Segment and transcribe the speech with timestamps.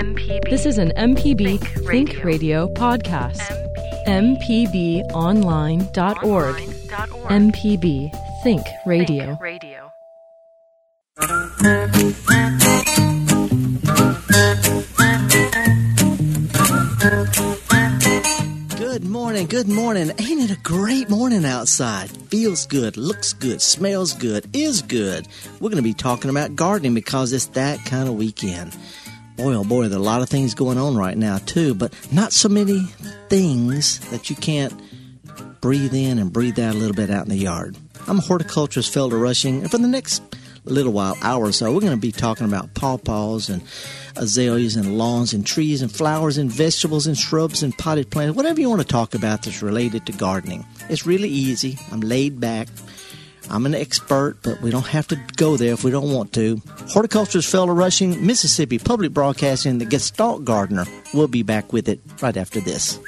[0.00, 0.48] MPB.
[0.48, 2.24] This is an MPB Think Think, Radio.
[2.24, 2.74] Radio.
[2.74, 3.42] podcast.
[4.06, 5.02] MPB.
[5.12, 6.56] MPBOnline.org.
[6.56, 7.30] Online.org.
[7.30, 8.10] MPB
[8.42, 9.26] Think Radio.
[9.26, 9.92] Think Radio.
[18.78, 20.10] Good morning, good morning.
[20.18, 22.10] Ain't it a great morning outside?
[22.30, 25.28] Feels good, looks good, smells good, is good.
[25.60, 28.74] We're going to be talking about gardening because it's that kind of weekend.
[29.40, 31.94] Boy, oh boy, there are a lot of things going on right now, too, but
[32.12, 32.82] not so many
[33.30, 34.78] things that you can't
[35.62, 37.74] breathe in and breathe out a little bit out in the yard.
[38.06, 40.22] I'm a horticulturist, Felder Rushing, and for the next
[40.66, 43.62] little while, hour or so, we're going to be talking about pawpaws and
[44.16, 48.60] azaleas and lawns and trees and flowers and vegetables and shrubs and potted plants, whatever
[48.60, 50.66] you want to talk about that's related to gardening.
[50.90, 51.78] It's really easy.
[51.90, 52.68] I'm laid back.
[53.50, 56.62] I'm an expert, but we don't have to go there if we don't want to.
[56.88, 60.84] Horticulturist Felder Rushing, Mississippi Public Broadcasting, the Gestalt Gardener.
[61.12, 62.98] We'll be back with it right after this.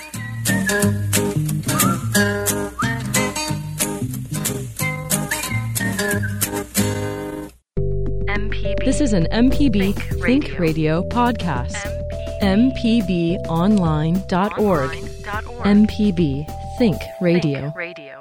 [8.29, 8.85] MPB.
[8.85, 10.59] This is an MPB Think Think, Radio.
[10.59, 11.09] Radio.
[11.09, 11.77] podcast.
[12.43, 13.39] MPB.
[13.47, 14.91] MPBOnline.org.
[14.91, 14.91] Online.org.
[15.65, 17.61] MPB Think Radio.
[17.61, 18.12] Think Radio.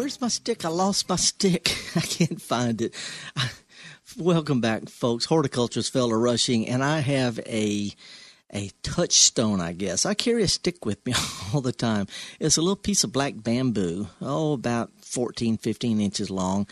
[0.00, 0.64] Where's my stick?
[0.64, 1.76] I lost my stick.
[1.94, 2.94] I can't find it.
[4.18, 5.26] Welcome back, folks.
[5.26, 7.92] Horticulturist Felder Rushing, and I have a
[8.50, 10.06] a touchstone, I guess.
[10.06, 11.12] I carry a stick with me
[11.52, 12.06] all the time.
[12.40, 16.66] It's a little piece of black bamboo, oh, about 14, 15 inches long.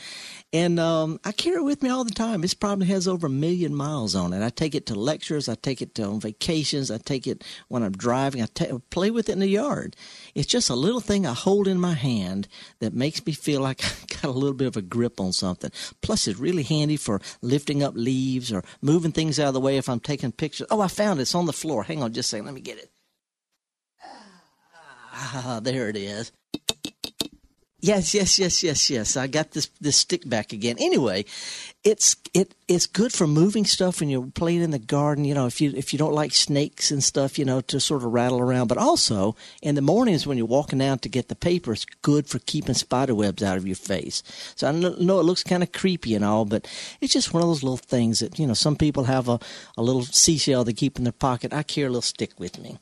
[0.52, 2.44] And um, I carry it with me all the time.
[2.44, 4.44] It probably has over a million miles on it.
[4.44, 5.48] I take it to lectures.
[5.48, 6.90] I take it to on vacations.
[6.90, 8.42] I take it when I'm driving.
[8.42, 9.96] I ta- play with it in the yard.
[10.34, 13.84] It's just a little thing I hold in my hand that makes me feel like
[13.84, 13.90] I
[14.22, 15.70] got a little bit of a grip on something.
[16.00, 19.76] Plus, it's really handy for lifting up leaves or moving things out of the way
[19.76, 20.68] if I'm taking pictures.
[20.70, 21.22] Oh, I found it.
[21.22, 21.82] It's on the floor.
[21.82, 22.46] Hang on just a second.
[22.46, 22.90] Let me get it.
[25.20, 26.30] Ah, there it is.
[27.80, 29.16] Yes, yes, yes, yes, yes.
[29.16, 30.74] I got this this stick back again.
[30.80, 31.24] Anyway,
[31.84, 35.24] it's it it's good for moving stuff when you're playing in the garden.
[35.24, 38.02] You know, if you if you don't like snakes and stuff, you know, to sort
[38.02, 38.66] of rattle around.
[38.66, 42.26] But also in the mornings when you're walking out to get the paper, it's good
[42.26, 44.24] for keeping spider webs out of your face.
[44.56, 46.66] So I know it looks kind of creepy and all, but
[47.00, 49.38] it's just one of those little things that you know some people have a
[49.76, 51.54] a little seashell they keep in their pocket.
[51.54, 52.78] I carry a little stick with me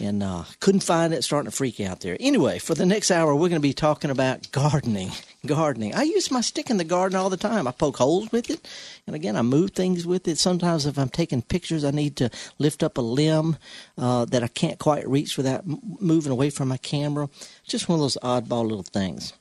[0.00, 2.16] and uh, couldn't find it, starting to freak out there.
[2.18, 5.10] Anyway, for the next hour, we're going to be talking about gardening.
[5.46, 5.94] Gardening.
[5.94, 7.66] I use my stick in the garden all the time.
[7.66, 8.68] I poke holes with it,
[9.06, 10.36] and again, I move things with it.
[10.36, 12.28] Sometimes, if I'm taking pictures, I need to
[12.58, 13.56] lift up a limb
[13.96, 17.30] uh, that I can't quite reach without moving away from my camera.
[17.66, 19.32] Just one of those oddball little things.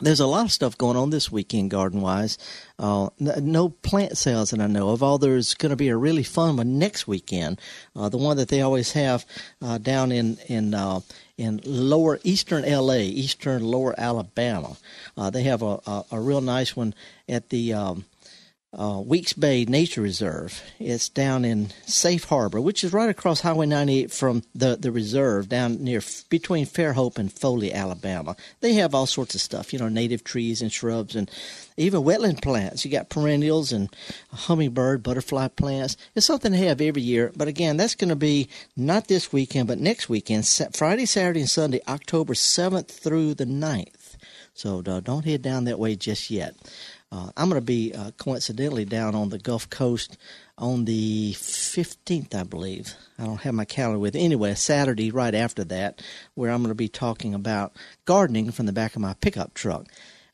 [0.00, 2.36] There's a lot of stuff going on this weekend, garden wise.
[2.80, 5.04] Uh, no plant sales that I know of.
[5.04, 7.60] Although there's going to be a really fun one next weekend.
[7.94, 9.24] Uh, the one that they always have
[9.62, 10.98] uh, down in in uh,
[11.38, 14.76] in lower eastern L.A., eastern lower Alabama.
[15.16, 16.92] Uh, they have a, a a real nice one
[17.28, 18.04] at the um,
[18.76, 20.62] uh, Weeks Bay Nature Reserve.
[20.78, 25.48] It's down in Safe Harbor, which is right across Highway 98 from the, the reserve
[25.48, 28.36] down near between Fairhope and Foley, Alabama.
[28.60, 31.30] They have all sorts of stuff, you know, native trees and shrubs and
[31.76, 32.84] even wetland plants.
[32.84, 33.94] You got perennials and
[34.32, 35.96] hummingbird, butterfly plants.
[36.14, 37.32] It's something they have every year.
[37.36, 41.50] But again, that's going to be not this weekend, but next weekend, Friday, Saturday, and
[41.50, 44.16] Sunday, October 7th through the 9th.
[44.54, 46.54] So uh, don't head down that way just yet.
[47.14, 50.18] Uh, I'm going to be uh, coincidentally down on the Gulf Coast
[50.58, 52.92] on the 15th, I believe.
[53.20, 54.16] I don't have my calendar with.
[54.16, 56.02] Anyway, Saturday right after that,
[56.34, 59.86] where I'm going to be talking about gardening from the back of my pickup truck.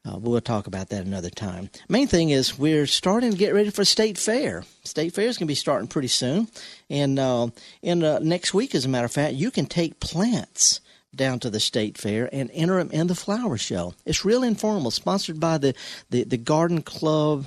[0.06, 1.68] Uh, we'll talk about that another time.
[1.90, 4.64] Main thing is we're starting to get ready for State Fair.
[4.82, 6.48] State Fair is going to be starting pretty soon,
[6.88, 7.48] and uh,
[7.82, 10.80] in uh, next week, as a matter of fact, you can take plants
[11.14, 13.94] down to the state fair and enter them in the flower show.
[14.04, 15.74] It's real informal, sponsored by the,
[16.10, 17.46] the, the garden club.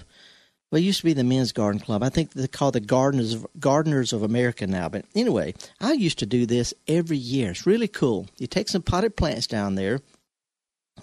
[0.71, 2.03] Well, it used to be the men's garden club.
[2.03, 4.89] I think they call the Gardeners Gardeners of America now.
[4.89, 7.51] But anyway, I used to do this every year.
[7.51, 8.27] It's really cool.
[8.37, 10.01] You take some potted plants down there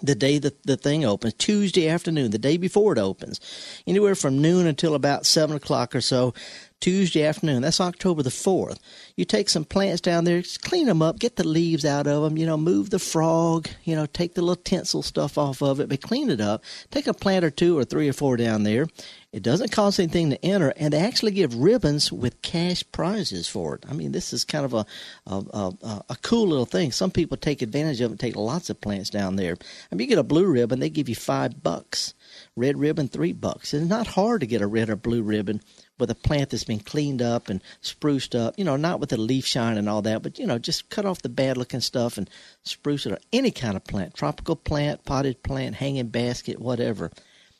[0.01, 3.39] the day that the thing opens, Tuesday afternoon, the day before it opens,
[3.85, 6.33] anywhere from noon until about seven o'clock or so.
[6.81, 7.61] Tuesday afternoon.
[7.61, 8.79] That's October the 4th.
[9.15, 12.37] You take some plants down there, clean them up, get the leaves out of them,
[12.37, 15.89] you know, move the frog, you know, take the little tinsel stuff off of it,
[15.89, 16.63] but clean it up.
[16.89, 18.87] Take a plant or two or three or four down there.
[19.31, 23.75] It doesn't cost anything to enter, and they actually give ribbons with cash prizes for
[23.75, 23.85] it.
[23.87, 24.85] I mean, this is kind of a
[25.25, 26.91] a, a, a cool little thing.
[26.91, 29.55] Some people take advantage of it and take lots of plants down there.
[29.89, 32.13] I mean, you get a blue ribbon, they give you five bucks.
[32.57, 33.73] Red ribbon, three bucks.
[33.73, 35.61] It's not hard to get a red or blue ribbon
[36.01, 39.17] with a plant that's been cleaned up and spruced up, you know, not with the
[39.17, 42.17] leaf shine and all that, but, you know, just cut off the bad looking stuff
[42.17, 42.29] and
[42.63, 43.19] spruce it up.
[43.31, 47.09] Any kind of plant, tropical plant, potted plant, hanging basket, whatever.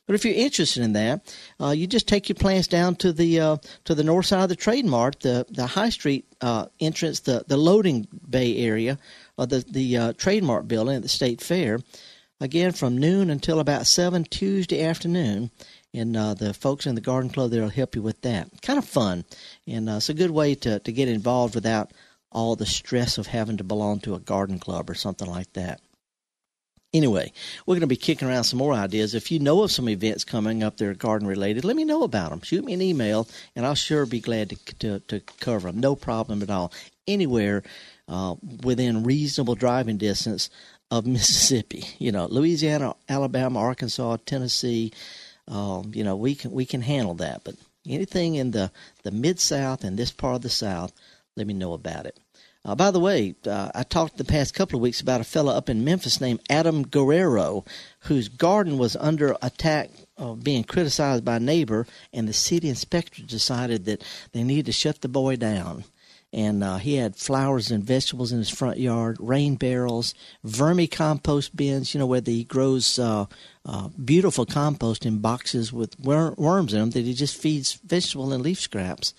[0.08, 3.40] But if you're interested in that, uh, you just take your plants down to the
[3.40, 7.22] uh, to the north side of the Trade Mart, the the High Street uh, entrance,
[7.22, 8.98] the the loading bay area
[9.38, 11.80] of the the uh, Trade Mart building at the State Fair.
[12.42, 15.52] Again, from noon until about seven Tuesday afternoon,
[15.94, 18.50] and uh, the folks in the garden club there will help you with that.
[18.62, 19.26] Kind of fun,
[19.68, 21.92] and uh, it's a good way to to get involved without
[22.32, 25.82] all the stress of having to belong to a garden club or something like that.
[26.94, 27.32] Anyway,
[27.66, 29.16] we're going to be kicking around some more ideas.
[29.16, 32.04] If you know of some events coming up that are garden related, let me know
[32.04, 32.42] about them.
[32.42, 35.80] Shoot me an email, and I'll sure be glad to to, to cover them.
[35.80, 36.74] No problem at all.
[37.08, 37.64] Anywhere
[38.08, 40.50] uh, within reasonable driving distance
[40.90, 44.92] of Mississippi, you know, Louisiana, Alabama, Arkansas, Tennessee,
[45.52, 47.44] um, you know, we can we can handle that.
[47.44, 47.56] But
[47.88, 48.72] anything in the
[49.04, 50.94] the mid South and this part of the South,
[51.36, 52.18] let me know about it.
[52.64, 55.52] Uh, by the way, uh, I talked the past couple of weeks about a fellow
[55.52, 57.66] up in Memphis named Adam Guerrero,
[58.02, 63.24] whose garden was under attack of being criticized by a neighbor, and the city inspector
[63.24, 65.86] decided that they needed to shut the boy down.
[66.34, 70.14] And uh, he had flowers and vegetables in his front yard, rain barrels,
[70.46, 73.26] vermicompost bins, you know, where he grows uh,
[73.66, 78.32] uh, beautiful compost in boxes with wor- worms in them that he just feeds vegetable
[78.32, 79.14] and leaf scraps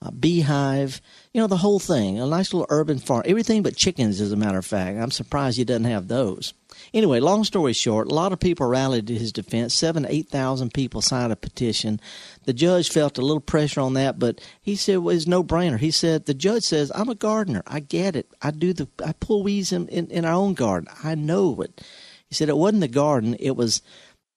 [0.00, 1.00] a beehive,
[1.32, 2.20] you know, the whole thing.
[2.20, 3.22] A nice little urban farm.
[3.26, 4.96] Everything but chickens, as a matter of fact.
[4.96, 6.54] I'm surprised he doesn't have those.
[6.94, 9.74] Anyway, long story short, a lot of people rallied to his defense.
[9.74, 12.00] Seven, eight thousand people signed a petition.
[12.48, 15.78] The judge felt a little pressure on that, but he said well, it's no brainer.
[15.78, 17.62] He said the judge says I'm a gardener.
[17.66, 18.26] I get it.
[18.40, 20.88] I do the I pull weeds in, in, in our own garden.
[21.04, 21.84] I know it.
[22.26, 23.36] He said it wasn't the garden.
[23.38, 23.82] It was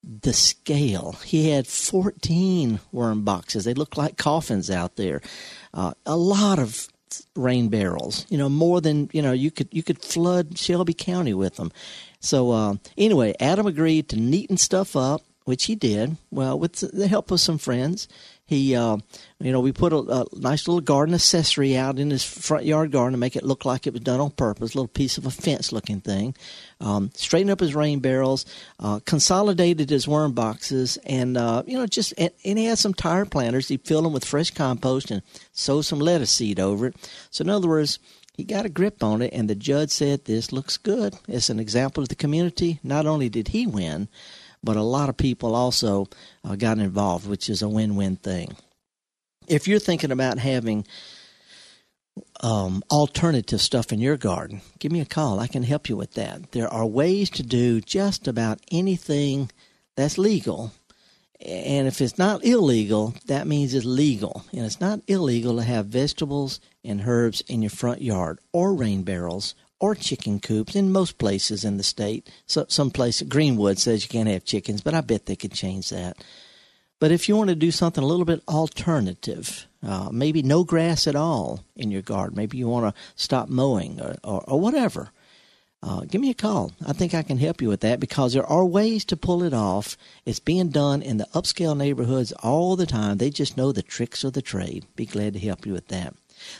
[0.04, 1.12] the scale.
[1.24, 3.64] He had 14 worm boxes.
[3.64, 5.22] They looked like coffins out there.
[5.72, 6.88] Uh, a lot of
[7.34, 8.26] rain barrels.
[8.28, 9.32] You know, more than you know.
[9.32, 11.72] You could you could flood Shelby County with them.
[12.20, 16.16] So uh, anyway, Adam agreed to neaten stuff up, which he did.
[16.30, 18.08] Well, with the help of some friends,
[18.52, 18.98] he, uh,
[19.40, 22.92] you know, we put a, a, nice little garden accessory out in his front yard
[22.92, 24.74] garden to make it look like it was done on purpose.
[24.74, 26.34] A little piece of a fence looking thing.
[26.80, 28.44] Um, straightened up his rain barrels,
[28.78, 32.94] uh, consolidated his worm boxes, and uh, you know, just and, and, he had some
[32.94, 33.68] tire planters.
[33.68, 35.22] He filled them with fresh compost and
[35.52, 36.96] sowed some lettuce seed over it.
[37.30, 37.98] So in other words.
[38.34, 41.14] He got a grip on it, and the judge said, This looks good.
[41.28, 42.80] It's an example of the community.
[42.82, 44.08] Not only did he win,
[44.62, 46.08] but a lot of people also
[46.44, 48.56] uh, got involved, which is a win win thing.
[49.48, 50.86] If you're thinking about having
[52.40, 55.40] um, alternative stuff in your garden, give me a call.
[55.40, 56.52] I can help you with that.
[56.52, 59.50] There are ways to do just about anything
[59.96, 60.72] that's legal.
[61.44, 64.44] And if it's not illegal, that means it's legal.
[64.52, 69.02] And it's not illegal to have vegetables and herbs in your front yard or rain
[69.02, 72.30] barrels or chicken coops in most places in the state.
[72.46, 75.90] So, some place, Greenwood says you can't have chickens, but I bet they could change
[75.90, 76.16] that.
[77.00, 81.08] But if you want to do something a little bit alternative, uh, maybe no grass
[81.08, 85.10] at all in your garden, maybe you want to stop mowing or, or, or whatever,
[85.82, 86.70] uh, give me a call.
[86.86, 89.52] I think I can help you with that because there are ways to pull it
[89.52, 89.96] off.
[90.24, 93.18] It's being done in the upscale neighborhoods all the time.
[93.18, 94.86] They just know the tricks of the trade.
[94.94, 96.14] Be glad to help you with that.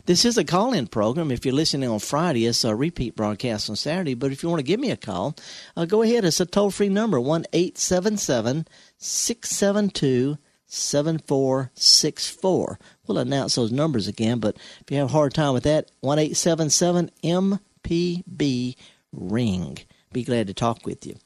[0.07, 1.31] This is a call in program.
[1.31, 4.15] If you're listening on Friday, it's a repeat broadcast on Saturday.
[4.15, 5.37] But if you want to give me a call,
[5.77, 6.25] uh, go ahead.
[6.25, 8.67] It's a toll free number 1 877
[8.99, 12.79] 672 7464.
[13.07, 16.19] We'll announce those numbers again, but if you have a hard time with that, 1
[16.19, 18.77] 877 MPB
[19.13, 19.77] Ring.
[20.13, 21.17] Be glad to talk with you.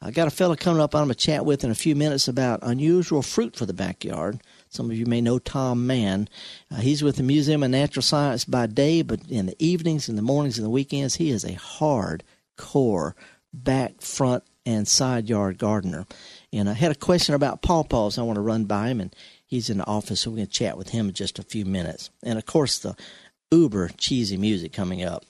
[0.00, 2.28] I got a fellow coming up I'm going to chat with in a few minutes
[2.28, 4.40] about unusual fruit for the backyard.
[4.74, 6.28] Some of you may know Tom Mann.
[6.68, 10.16] Uh, he's with the Museum of Natural Science by day, but in the evenings, in
[10.16, 12.24] the mornings, and the weekends, he is a hard
[12.56, 13.14] core
[13.52, 16.06] back, front, and side yard gardener.
[16.52, 19.14] And I had a question about pawpaws I want to run by him, and
[19.46, 21.64] he's in the office, so we're going to chat with him in just a few
[21.64, 22.10] minutes.
[22.24, 22.96] And of course, the
[23.52, 25.24] uber cheesy music coming up.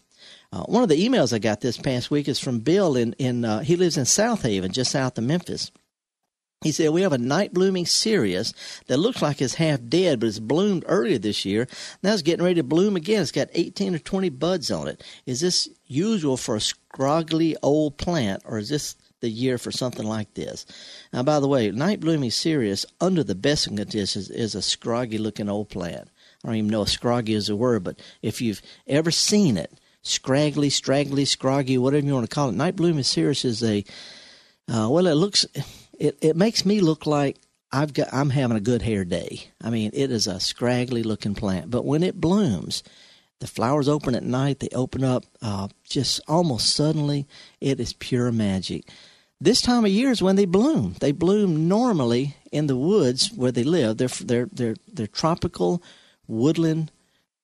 [0.53, 3.45] Uh, one of the emails I got this past week is from Bill in in
[3.45, 5.71] uh, he lives in Southaven, just south of Memphis.
[6.63, 8.55] He said, We have a night blooming cereus
[8.87, 11.69] that looks like it's half dead, but it's bloomed earlier this year.
[12.03, 13.23] Now it's getting ready to bloom again.
[13.23, 15.05] It's got 18 or 20 buds on it.
[15.27, 20.07] Is this usual for a scroggly old plant, or is this the year for something
[20.07, 20.65] like this?
[21.13, 25.51] Now, by the way, night blooming cereus, under the best conditions, is a scroggy looking
[25.51, 26.09] old plant.
[26.43, 29.73] I don't even know if scroggy is a word, but if you've ever seen it,
[30.03, 33.85] scraggly, straggly, scroggy, whatever you want to call it, night blooming cereus is a,
[34.69, 35.47] uh, well, it looks
[35.99, 37.37] it, it makes me look like
[37.73, 39.49] I've got I'm having a good hair day.
[39.63, 42.83] I mean, it is a scraggly looking plant, but when it blooms,
[43.41, 44.61] the flowers open at night.
[44.61, 47.27] They open up uh, just almost suddenly.
[47.61, 48.89] It is pure magic.
[49.41, 50.95] This time of year is when they bloom.
[51.01, 53.99] They bloom normally in the woods where they live.
[53.99, 55.83] They're they're they're they're tropical
[56.27, 56.91] woodland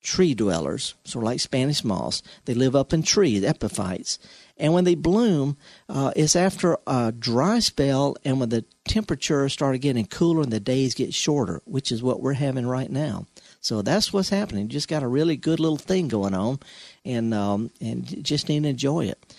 [0.03, 2.23] tree dwellers, sort of like Spanish moss.
[2.47, 4.19] They live up in trees, epiphytes.
[4.61, 5.57] And when they bloom,
[5.89, 10.61] uh, it's after a dry spell and when the temperature started getting cooler and the
[10.61, 13.27] days get shorter, which is what we're having right now.
[13.63, 14.65] So that's what's happening.
[14.65, 16.61] You just got a really good little thing going on,
[17.07, 19.35] and um, and just need to enjoy it.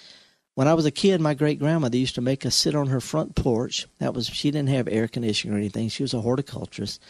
[0.55, 2.99] When I was a kid, my great grandmother used to make us sit on her
[2.99, 3.87] front porch.
[3.99, 5.89] That was she didn't have air conditioning or anything.
[5.89, 7.01] She was a horticulturist,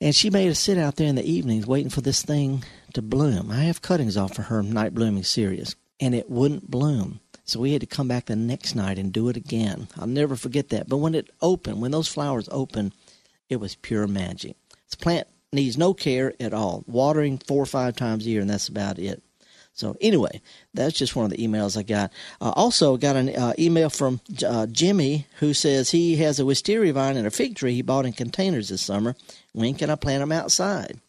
[0.00, 3.02] and she made us sit out there in the evenings waiting for this thing to
[3.02, 3.50] bloom.
[3.50, 7.20] I have cuttings off of her night blooming cereus and it wouldn't bloom.
[7.44, 9.86] So we had to come back the next night and do it again.
[9.96, 10.88] I'll never forget that.
[10.88, 12.92] But when it opened, when those flowers opened,
[13.48, 14.56] it was pure magic.
[14.88, 16.82] This plant needs no care at all.
[16.88, 19.22] Watering four or five times a year, and that's about it.
[19.74, 20.42] So anyway,
[20.74, 22.12] that's just one of the emails I got.
[22.40, 26.92] Uh, also got an uh, email from uh, Jimmy who says he has a wisteria
[26.92, 29.14] vine and a fig tree he bought in containers this summer.
[29.52, 31.00] When can I plant them outside?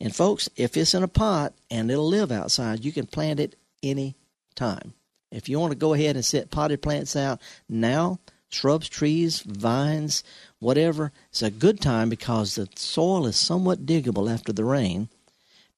[0.00, 3.54] And folks, if it's in a pot and it'll live outside, you can plant it
[3.82, 4.16] any
[4.54, 4.94] time.
[5.30, 10.24] If you want to go ahead and set potted plants out now, shrubs, trees, vines,
[10.58, 15.08] whatever, it's a good time because the soil is somewhat diggable after the rain.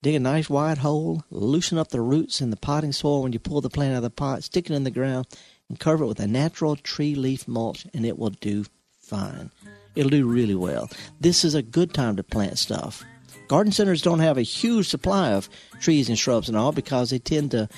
[0.01, 3.39] Dig a nice wide hole, loosen up the roots in the potting soil when you
[3.39, 5.27] pull the plant out of the pot, stick it in the ground,
[5.69, 8.65] and cover it with a natural tree leaf mulch, and it will do
[8.99, 9.49] fine.
[9.95, 10.89] It'll do really well.
[11.21, 13.05] This is a good time to plant stuff.
[13.47, 15.47] Garden centers don't have a huge supply of
[15.79, 17.69] trees and shrubs and all because they tend to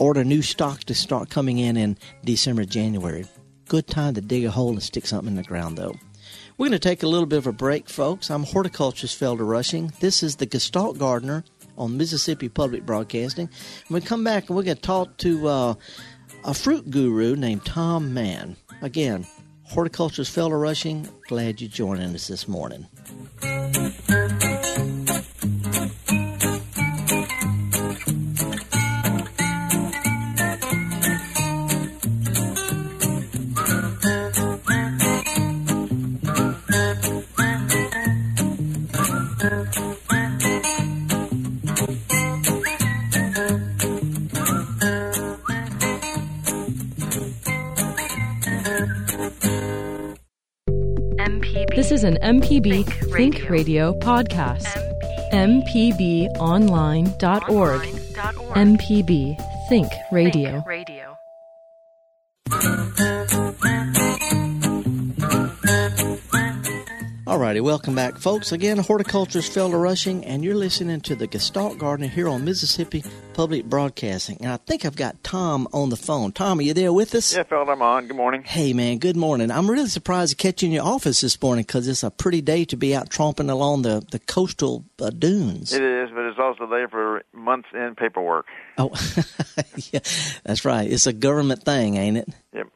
[0.00, 3.26] order new stock to start coming in in December, January.
[3.68, 5.94] Good time to dig a hole and stick something in the ground, though.
[6.56, 8.30] We're going to take a little bit of a break, folks.
[8.30, 9.92] I'm horticulturist Felder Rushing.
[10.00, 11.44] This is the Gestalt Gardener
[11.78, 13.48] on Mississippi Public Broadcasting.
[13.88, 15.74] When we come back, and we're going to talk to uh,
[16.44, 18.56] a fruit guru named Tom Mann.
[18.82, 19.26] Again,
[19.64, 21.08] horticulturist Felder Rushing.
[21.28, 22.86] Glad you're joining us this morning.
[52.00, 53.50] Is an MPB Think Think, Radio.
[53.50, 53.94] Radio.
[53.94, 54.64] podcast.
[55.32, 56.32] MPB.
[56.32, 56.40] MPBOnline.org.
[56.40, 57.82] Online.org.
[58.56, 60.50] MPB Think Radio.
[60.52, 60.79] Think Radio.
[67.40, 68.52] Alrighty, welcome back, folks.
[68.52, 73.64] Again, horticulturist Felder Rushing, and you're listening to the Gestalt Gardener here on Mississippi Public
[73.64, 74.36] Broadcasting.
[74.42, 76.32] And I think I've got Tom on the phone.
[76.32, 77.34] Tom, are you there with us?
[77.34, 78.08] Yeah, Phil, I'm on.
[78.08, 78.42] Good morning.
[78.42, 79.50] Hey, man, good morning.
[79.50, 82.42] I'm really surprised to catch you in your office this morning because it's a pretty
[82.42, 85.72] day to be out tromping along the, the coastal uh, dunes.
[85.72, 88.44] It is, but it's also there for months in paperwork.
[88.76, 88.90] Oh,
[89.92, 90.00] yeah,
[90.44, 90.92] that's right.
[90.92, 92.28] It's a government thing, ain't it?
[92.52, 92.66] Yep.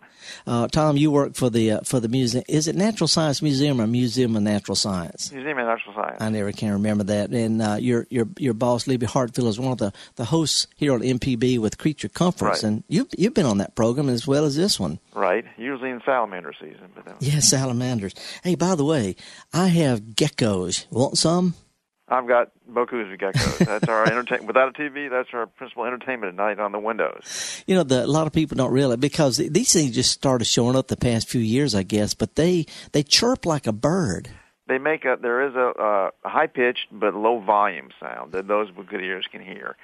[0.47, 2.45] Uh, Tom, you work for the uh, for the museum.
[2.49, 5.33] Is it Natural Science Museum or Museum of Natural Science?
[5.33, 6.21] Museum of Natural Science.
[6.21, 7.31] I never can remember that.
[7.31, 10.93] And uh, your your your boss, Libby Hartfield, is one of the, the hosts here
[10.93, 12.69] on MPB with Creature Comforts, Right.
[12.71, 14.99] and you've you've been on that program as well as this one.
[15.15, 15.45] Right.
[15.57, 18.15] Usually in salamander season, but then Yeah, salamanders.
[18.43, 19.17] Hey, by the way,
[19.53, 20.85] I have geckos.
[20.91, 21.55] Want some?
[22.15, 23.59] I've got Boku's of geckos.
[23.67, 24.47] That's our entertainment.
[24.47, 27.63] Without a TV, that's our principal entertainment at night on the windows.
[27.67, 30.77] You know, the, a lot of people don't realize because these things just started showing
[30.77, 32.15] up the past few years, I guess.
[32.15, 34.31] But they they chirp like a bird.
[34.67, 38.47] They make a there is a, uh, a high pitched but low volume sound that
[38.47, 39.77] those with good ears can hear.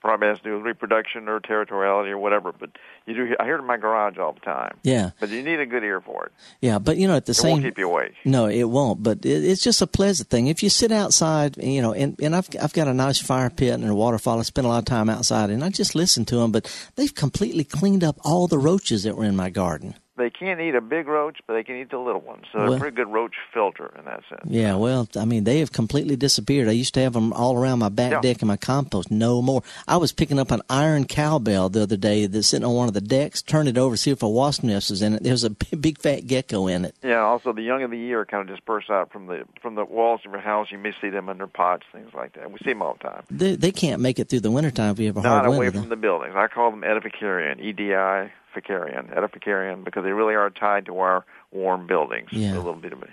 [0.00, 2.52] Probably has to do with reproduction or territoriality or whatever.
[2.52, 2.70] But
[3.06, 3.24] you do.
[3.24, 4.76] Hear, I hear it in my garage all the time.
[4.84, 6.32] Yeah, But you need a good ear for it.
[6.60, 6.78] yeah.
[6.78, 8.14] But you know, at the It same It won't keep you awake.
[8.24, 9.02] No, it won't.
[9.02, 10.46] But it, it's just a pleasant thing.
[10.46, 13.74] If you sit outside, you know, and, and I've I've got a nice fire pit
[13.74, 14.38] and a waterfall.
[14.38, 16.52] I spend a lot of time outside, and I just listen to them.
[16.52, 19.94] But they've completely cleaned up all the roaches that were in my garden.
[20.18, 22.44] They can't eat a big roach, but they can eat the little ones.
[22.52, 24.42] So they're a pretty good roach filter in that sense.
[24.44, 26.68] Yeah, well, I mean, they have completely disappeared.
[26.68, 28.20] I used to have them all around my back Yeah.
[28.20, 29.10] deck and my compost.
[29.10, 29.62] No more.
[29.86, 32.94] I was picking up an iron cowbell the other day that's sitting on one of
[32.94, 33.40] the decks.
[33.42, 35.22] Turned it over, see if a wasp nest was in it.
[35.22, 36.94] There's a big, big fat gecko in it.
[37.02, 37.20] Yeah.
[37.20, 40.20] Also, the young of the year kind of disperse out from the from the walls
[40.26, 40.68] of your house.
[40.70, 42.50] You may see them under pots, things like that.
[42.50, 43.22] We see them all the time.
[43.30, 45.64] They, they can't make it through the wintertime if you have a Not hard winter.
[45.64, 46.34] Not away from the buildings.
[46.36, 50.98] I call them edificarian, E D I ficarian, edificarian, because they really are tied to
[50.98, 52.28] our warm buildings.
[52.32, 52.54] Yeah.
[52.54, 53.08] A little bit of a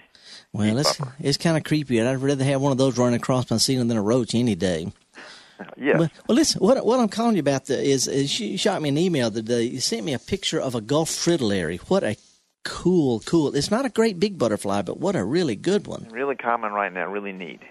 [0.54, 1.16] well, it's, buffer.
[1.20, 2.02] it's kind of creepy.
[2.02, 4.92] I'd rather have one of those running across my ceiling than a roach any day.
[5.78, 5.98] yes.
[5.98, 8.90] But, well, listen, what what I'm calling you about the, is, is you shot me
[8.90, 9.64] an email today.
[9.64, 11.78] You sent me a picture of a Gulf fritillary.
[11.88, 12.16] What a
[12.64, 13.56] cool, cool.
[13.56, 16.08] It's not a great big butterfly, but what a really good one.
[16.12, 17.08] really common right now.
[17.08, 17.62] Really neat.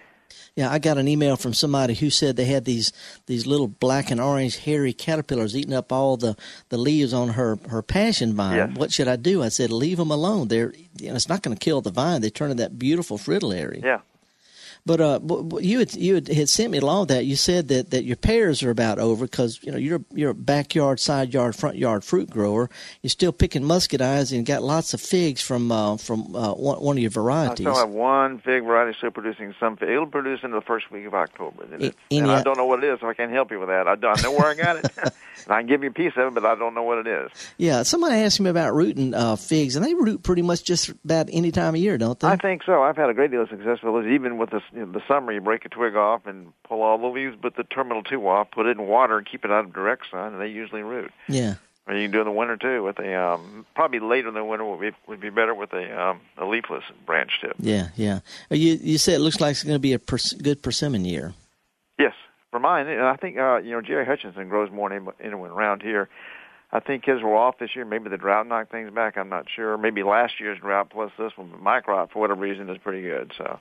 [0.57, 2.93] Yeah, I got an email from somebody who said they had these
[3.26, 6.37] these little black and orange hairy caterpillars eating up all the,
[6.69, 8.57] the leaves on her her passion vine.
[8.57, 8.76] Yes.
[8.76, 9.43] What should I do?
[9.43, 10.49] I said leave them alone.
[10.49, 12.21] They're you know, it's not going to kill the vine.
[12.21, 13.81] They turn into that beautiful fritillary.
[13.83, 14.00] Yeah.
[14.87, 15.19] But uh,
[15.61, 17.25] you had you had, sent me along that.
[17.25, 20.35] You said that, that your pears are about over because you know you're you're a
[20.35, 22.69] backyard, side yard, front yard fruit grower.
[23.00, 26.97] You're still picking muscadines and got lots of figs from uh, from uh, one, one
[26.99, 27.67] of your varieties.
[27.67, 29.79] I still have one fig variety still producing some.
[29.79, 29.88] fig.
[29.88, 31.64] It'll produce in the first week of October.
[31.64, 33.61] And, I- it's- and I don't know what it is, so I can't help you
[33.61, 33.88] with that.
[33.88, 35.12] I, don't- I know where I got it, and
[35.49, 37.31] I can give you a piece of it, but I don't know what it is.
[37.57, 41.31] Yeah, somebody asked me about rooting uh, figs, and they root pretty much just about
[41.33, 42.29] any time of year, don't they?
[42.29, 42.83] I think so.
[42.83, 44.12] I've had a great deal of success with it.
[44.12, 47.07] Even with the, know, the summer, you break a twig off and pull all the
[47.07, 49.73] leaves but the terminal two off, put it in water, and keep it out of
[49.73, 51.12] direct sun, and they usually root.
[51.28, 51.54] yeah.
[51.87, 52.83] Or you can do it in the winter too.
[52.83, 56.00] With a um, probably later in the winter would be would be better with a
[56.02, 57.57] um, a leafless branch tip.
[57.59, 58.21] Yeah, yeah.
[58.50, 61.04] Uh, You you said it looks like it's going to be a pers- good persimmon
[61.04, 61.35] year.
[61.99, 62.14] Yes,
[62.50, 65.83] for mine, and I think uh, you know Jerry Hutchinson grows more than anyone around
[65.83, 66.09] here.
[66.73, 67.85] I think his were off this year.
[67.85, 69.19] Maybe the drought knocked things back.
[69.19, 69.76] I'm not sure.
[69.76, 71.49] Maybe last year's drought plus this one.
[71.50, 73.31] But my crop, for whatever reason, is pretty good.
[73.37, 73.59] So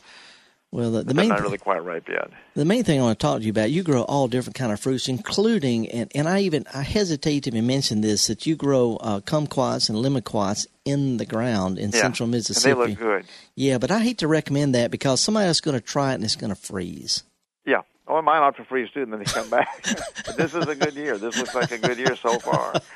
[0.74, 2.32] Well, the, the main not really quite ripe yet.
[2.56, 4.72] the main thing I want to talk to you about, you grow all different kind
[4.72, 8.56] of fruits, including and, and I even I hesitate to even mention this that you
[8.56, 12.72] grow uh, kumquats and limequats in the ground in Yeah, central Mississippi.
[12.72, 13.26] And they look good.
[13.54, 16.16] Yeah, but I hate to recommend that because somebody else is going to try it
[16.16, 17.22] and it's going to freeze.
[17.68, 17.82] Yeah.
[18.06, 19.82] Oh, mine ought to freeze too, and then they come back.
[20.26, 21.18] but this is a good year.
[21.18, 22.74] This looks like a good year so far.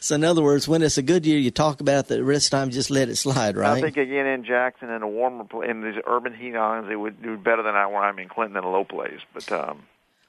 [0.00, 2.46] So in other words, when it's a good year, you talk about it, the rest
[2.46, 3.78] of the time just let it slide, right?
[3.78, 7.22] I think again in Jackson, in a warmer in these urban heat islands, they would
[7.22, 9.20] do better than I where I'm in Clinton in a low place.
[9.32, 9.84] But um,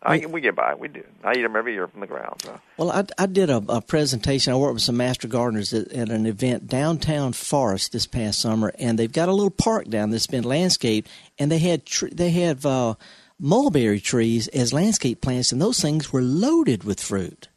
[0.06, 0.76] I, we get by.
[0.76, 1.04] We do.
[1.24, 2.42] I eat them every year from the ground.
[2.44, 2.60] So.
[2.78, 4.54] Well, I, I did a, a presentation.
[4.54, 8.74] I worked with some master gardeners at, at an event downtown Forest this past summer,
[8.78, 11.10] and they've got a little park down that's been landscaped,
[11.40, 12.96] and they had tr- they have uh,
[13.40, 17.50] mulberry trees as landscape plants, and those things were loaded with fruit.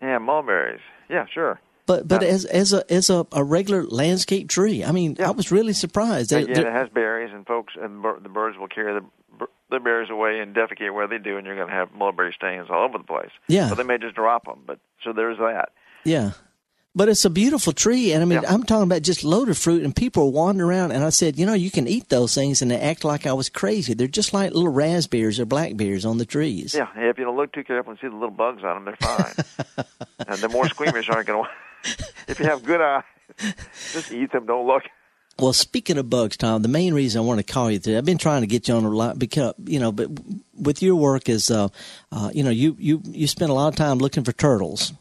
[0.00, 0.80] Yeah, mulberries.
[1.08, 1.60] Yeah, sure.
[1.86, 2.28] But but Yeah.
[2.28, 5.28] as as a as a, a regular landscape tree, I mean, Yeah.
[5.28, 6.30] I was really surprised.
[6.30, 10.10] They- they're- it has berries, and folks and the birds will carry the the berries
[10.10, 12.98] away and defecate where they do, and you're going to have mulberry stains all over
[12.98, 13.30] the place.
[13.48, 13.70] Yeah.
[13.70, 14.58] But they may just drop them.
[14.66, 15.70] But so there's that.
[16.04, 16.32] Yeah.
[16.94, 18.52] But it's a beautiful tree, and I mean, Yeah.
[18.52, 20.92] I'm talking about just loaded fruit, and people are wandering around.
[20.92, 23.32] And I said, you know, you can eat those things, and they act like I
[23.32, 23.94] was crazy.
[23.94, 26.74] They're just like little raspberries or blackberries on the trees.
[26.74, 29.08] Yeah, if you don't look too careful and see the little bugs on them, they're
[29.16, 29.86] fine.
[30.28, 31.48] and the more squeamish aren't going
[31.84, 32.04] to.
[32.28, 33.04] If you have good eyes,
[33.92, 34.44] just eat them.
[34.44, 34.82] Don't look.
[35.38, 38.04] Well, speaking of bugs, Tom, the main reason I want to call you today, I've
[38.04, 40.10] been trying to get you on a lot because you know, but
[40.60, 41.68] with your work is, uh,
[42.12, 44.92] uh, you know, you you you spend a lot of time looking for turtles.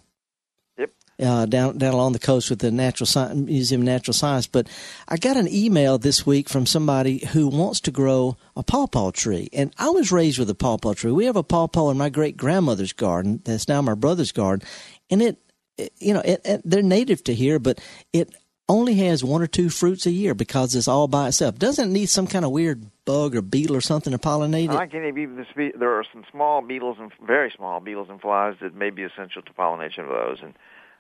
[1.21, 4.47] Uh, down down along the coast with the Natural Sci- Museum of Natural Science.
[4.47, 4.67] But
[5.07, 9.47] I got an email this week from somebody who wants to grow a pawpaw tree,
[9.53, 11.11] and I was raised with a pawpaw tree.
[11.11, 14.67] We have a pawpaw in my great grandmother's garden that's now my brother's garden,
[15.11, 15.37] and it,
[15.77, 17.79] it you know, it, it, they're native to here, but
[18.13, 18.33] it
[18.71, 21.59] only has one or two fruits a year because it's all by itself.
[21.59, 24.85] Doesn't it need some kind of weird bug or beetle or something to pollinate I
[24.85, 24.91] it?
[24.91, 25.77] can't even speak.
[25.77, 29.41] There are some small beetles and very small beetles and flies that may be essential
[29.41, 30.53] to pollination of those, and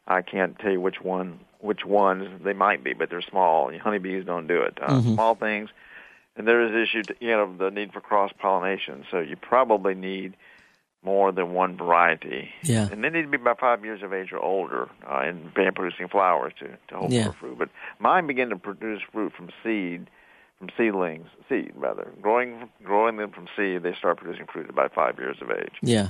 [0.07, 3.71] I can't tell you which one, which ones they might be, but they're small.
[3.77, 4.77] Honeybees don't do it.
[4.81, 5.13] Uh, Mhm.
[5.13, 5.69] Small things,
[6.35, 9.05] and there is issue, to, you know, the need for cross pollination.
[9.11, 10.35] So you probably need
[11.03, 12.87] more than one variety, Yeah.
[12.91, 15.73] and they need to be about five years of age or older uh, and begin
[15.73, 17.25] producing flowers to to hold Yeah.
[17.27, 17.57] for fruit.
[17.57, 20.09] But mine begin to produce fruit from seed
[20.59, 22.07] from seedlings, seed rather.
[22.21, 25.73] Growing growing them from seed, they start producing fruit about five years of age.
[25.81, 26.09] Yeah.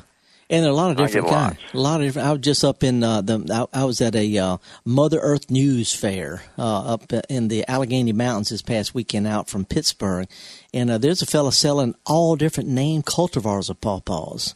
[0.52, 1.58] And there are a lot of different kinds.
[1.74, 2.28] A lot of different.
[2.28, 3.68] I was just up in uh, the.
[3.74, 8.12] I, I was at a uh, Mother Earth News Fair uh, up in the Allegheny
[8.12, 10.28] Mountains this past weekend, out from Pittsburgh,
[10.74, 14.54] and uh, there's a fella selling all different name cultivars of pawpaws.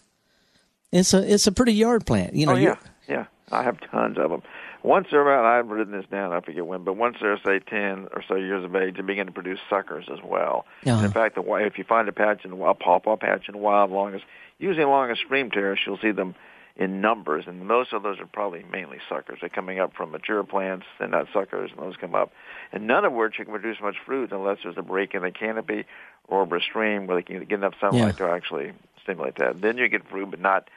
[0.92, 2.54] It's a it's a pretty yard plant, you know.
[2.54, 2.76] oh yeah,
[3.08, 3.26] yeah.
[3.52, 4.42] I have tons of them.
[4.86, 8.08] Once they're about, I've written this down, I forget when, but once they're say ten
[8.14, 10.66] or so years of age, they begin to produce suckers as well.
[10.86, 11.04] Uh-huh.
[11.04, 13.58] In fact, the if you find a patch in the wild, pawpaw patch in the
[13.60, 14.22] wild, along as
[14.60, 16.36] usually along a stream terrace, you'll see them
[16.76, 19.40] in numbers, and most of those are probably mainly suckers.
[19.40, 22.32] They're coming up from mature plants, and not suckers, and those come up,
[22.72, 25.86] and none of which can produce much fruit unless there's a break in the canopy
[26.28, 28.28] or a stream where they can get enough sunlight Yeah.
[28.28, 29.62] to actually stimulate that.
[29.62, 30.68] Then you get fruit, but not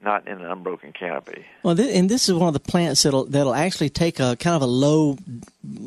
[0.00, 1.44] not in an unbroken canopy.
[1.62, 4.56] Well, th- and this is one of the plants that'll that'll actually take a kind
[4.56, 5.16] of a low,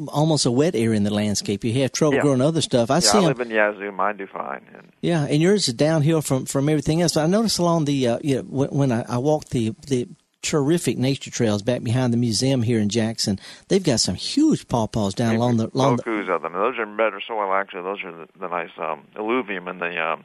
[0.08, 1.64] almost a wet area in the landscape.
[1.64, 2.22] You have trouble Yeah.
[2.22, 2.90] growing other stuff.
[2.90, 3.92] I yeah, see I live in Yazoo.
[3.92, 4.66] Mine do fine.
[4.74, 7.16] And Yeah, and yours is downhill from from everything else.
[7.18, 10.08] I noticed along the uh, you know, when, when I, I walked the the
[10.42, 15.14] terrific nature trails back behind the museum here in Jackson, they've got some huge pawpaws
[15.14, 16.34] down along the along the.
[16.34, 16.54] Of them.
[16.54, 17.54] Those are better soil.
[17.54, 20.24] Actually, those are the, the nice um, alluvium in the um,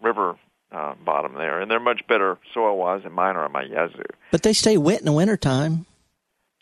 [0.00, 0.36] river
[0.72, 4.02] uh, bottom there, and they're much better soil-wise than mine are on my Yazoo.
[4.30, 5.86] But they stay wet in the wintertime.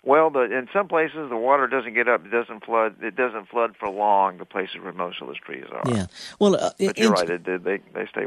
[0.02, 2.24] Well, the, in some places the water doesn't get up.
[2.24, 2.96] It doesn't flood.
[3.02, 4.38] It doesn't flood for long.
[4.38, 5.82] The places where most of those trees are.
[5.86, 6.06] Yeah.
[6.38, 7.28] Well, uh, But you're right.
[7.28, 8.26] It, they they they stay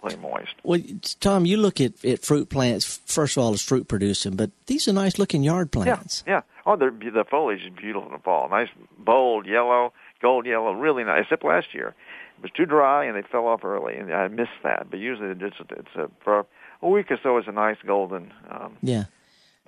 [0.00, 0.54] plenty moist.
[0.62, 0.80] Well,
[1.20, 3.00] Tom, you look at, at fruit plants.
[3.06, 6.22] First of all, as fruit producing, but these are nice looking yard plants.
[6.26, 6.40] Yeah, yeah.
[6.66, 8.48] Oh, they're, the foliage is beautiful in the fall.
[8.50, 8.68] Nice,
[8.98, 11.22] bold yellow, gold yellow, really nice.
[11.22, 11.94] Except last year,
[12.38, 14.90] it was too dry and they fell off early, and I missed that.
[14.90, 16.46] But usually, it's it's a for
[16.82, 19.04] a week or so, it's a nice golden um, Yeah.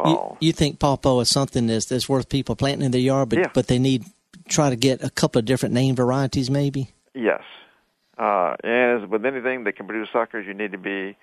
[0.05, 3.38] You, you think pawpaw is something that's that's worth people planting in their yard, but
[3.38, 3.50] Yeah.
[3.55, 4.05] but they need
[4.48, 6.90] try to get a couple of different name varieties, maybe.
[7.14, 7.42] yes,
[8.18, 11.16] uh, and as with anything that can produce suckers, you need to be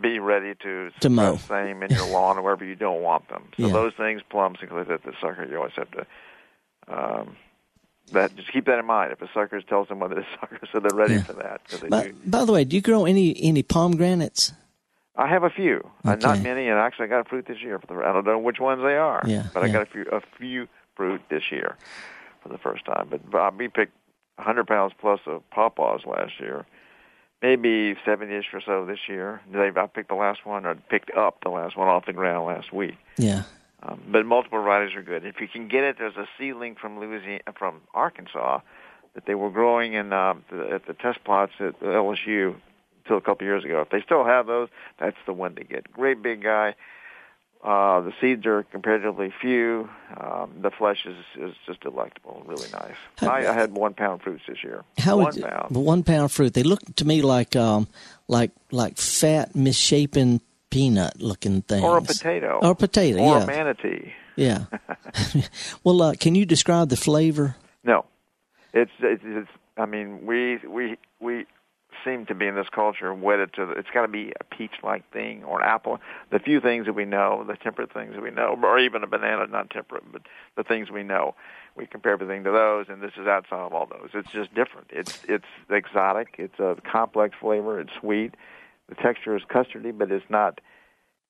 [0.00, 1.36] be ready to To mow.
[1.36, 3.44] same in your lawn or wherever you don't want them.
[3.56, 3.72] So Yeah.
[3.72, 6.06] those things, plums, that, the sucker, you always have to.
[6.88, 7.36] Um,
[8.12, 9.12] that just keep that in mind.
[9.12, 11.22] If a sucker tells them whether it's sucker, so they're ready Yeah.
[11.24, 11.60] for that.
[11.90, 14.52] By, by the way, do you grow any any pomegranates?
[15.18, 17.78] I have a few, uh, not many, and actually I got fruit this year.
[17.78, 20.02] For the I don't know which ones they are, Yeah, but I got a few
[20.12, 21.76] a few fruit this year
[22.42, 23.08] for the first time.
[23.10, 23.94] But Bob, we picked
[24.36, 26.66] 100 pounds plus of pawpaws last year,
[27.42, 29.40] maybe 70ish or so this year.
[29.50, 32.46] They, I picked the last one, or picked up the last one off the ground
[32.46, 32.96] last week.
[33.16, 33.44] Yeah.
[33.82, 35.24] Um, but multiple varieties are good.
[35.24, 38.60] If you can get it, there's a seedling from Louisiana, from Arkansas,
[39.14, 42.56] that they were growing in uh, the, at the test plots at LSU
[43.04, 43.80] until a couple years ago.
[43.82, 45.92] If they still have those, that's the one to get.
[45.92, 46.74] Great big guy.
[47.64, 49.88] Uh, the seeds are comparatively few.
[50.16, 52.94] Um, the flesh is is just delectable, really nice.
[53.18, 54.84] How- I, I had one pound fruits this year.
[54.98, 55.74] How one would pound.
[55.74, 56.54] one pound fruit?
[56.54, 57.88] They look to me like um
[58.28, 61.84] like like fat misshapen peanut looking things.
[61.84, 62.60] Or a potato.
[62.62, 63.18] Or a potato.
[63.18, 63.44] Or yeah.
[63.44, 64.12] a manatee.
[64.36, 64.64] Yeah.
[65.84, 67.56] well, uh, can you describe the flavor?
[67.84, 68.04] No,
[68.72, 69.48] it's, it's it's.
[69.78, 71.46] I mean, we we we
[72.04, 73.66] seem to be in this culture wedded to.
[73.66, 76.00] The, it's got to be a peach-like thing or an apple.
[76.30, 79.06] The few things that we know, the temperate things that we know, or even a
[79.06, 80.22] banana, not temperate, but
[80.56, 81.34] the things we know,
[81.76, 84.10] we compare everything to those, and this is outside of all those.
[84.14, 84.88] It's just different.
[84.90, 86.36] It's it's exotic.
[86.38, 87.80] It's a complex flavor.
[87.80, 88.34] It's sweet.
[88.88, 90.60] The texture is custardy, but it's not.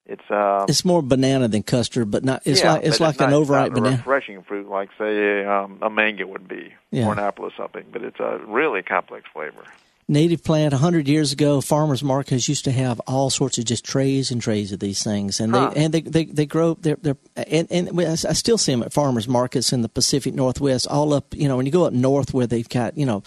[0.05, 2.43] It's uh, It's more banana than custard, but not.
[2.45, 3.97] It's yeah, like it's like not, an overripe banana.
[3.97, 7.07] refreshing fruit like say um, a mango would be, Yeah.
[7.09, 7.85] or an apple or something.
[7.91, 9.65] But it's a really complex flavor.
[10.09, 10.73] Native plant.
[10.73, 14.41] A hundred years ago, farmers markets used to have all sorts of just trays and
[14.41, 15.71] trays of these things, and Huh.
[15.75, 16.75] they and they they, they grow.
[16.75, 20.87] They're they're and and I still see them at farmers markets in the Pacific Northwest.
[20.87, 23.25] All up, you know, when you go up north where they've got you know,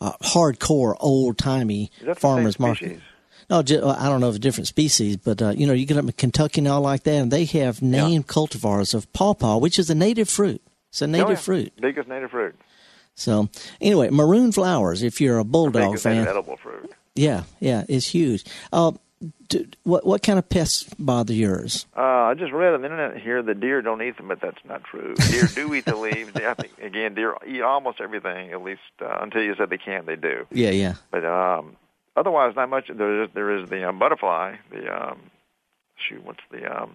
[0.00, 2.84] uh, hardcore old timey Is that the farmers same market.
[2.86, 3.02] species?
[3.50, 5.96] No, uh, I don't know if it's different species, but uh, you know, you get
[5.96, 9.78] up in Kentucky and all like that, and they have named cultivars of pawpaw, which
[9.78, 10.62] is a native fruit.
[10.90, 11.36] It's a native Oh, yeah.
[11.36, 11.72] fruit.
[11.80, 12.54] Biggest native fruit.
[13.16, 13.48] So
[13.80, 15.02] anyway, maroon flowers.
[15.02, 16.90] If you're a bulldog fan, edible fruit.
[17.14, 18.44] yeah, yeah, it's huge.
[18.72, 18.92] Uh,
[19.48, 21.86] d what what kind of pests bother yours?
[21.96, 24.58] Uh, I just read on the internet here that deer don't eat them, but that's
[24.64, 25.14] not true.
[25.30, 26.32] Deer do eat the leaves.
[26.34, 28.52] I think again, deer eat almost everything.
[28.52, 30.46] At least uh, until you said they can't, they do.
[30.50, 31.76] Yeah, yeah, But um,
[32.16, 32.90] otherwise, not much.
[32.94, 34.56] There is there is the um, butterfly.
[34.70, 35.30] The um,
[35.96, 36.94] shoot, what's the um,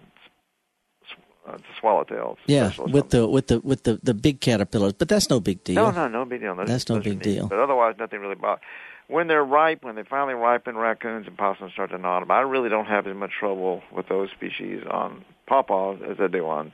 [1.46, 2.38] uh, the swallowtail?
[2.46, 2.72] Yeah.
[2.78, 5.76] With the with the with the the big caterpillars, but that's no big deal.
[5.76, 6.54] No, no, no big deal.
[6.54, 7.22] Those, That's no big neat.
[7.22, 7.48] deal.
[7.48, 8.62] But otherwise, nothing really bothers.
[9.08, 12.30] When they're ripe, when they finally ripen, raccoons and possums start to gnaw them.
[12.30, 16.46] I really don't have as much trouble with those species on pawpaws as I do
[16.48, 16.72] on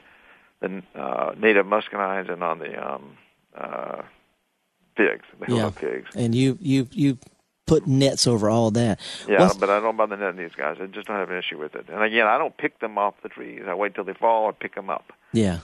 [0.60, 3.16] the uh, native muscadines and on the um,
[3.56, 4.02] uh,
[4.96, 5.70] pigs, the Yeah.
[5.74, 6.10] pigs.
[6.14, 7.18] And you you you
[7.66, 9.00] put nets over all that.
[9.28, 10.76] Yeah, but I don't bother netting these guys.
[10.80, 11.86] I just don't have an issue with it.
[11.88, 13.62] And again, I don't pick them off the trees.
[13.66, 15.12] I wait till they fall or pick them up.
[15.32, 15.58] yeah.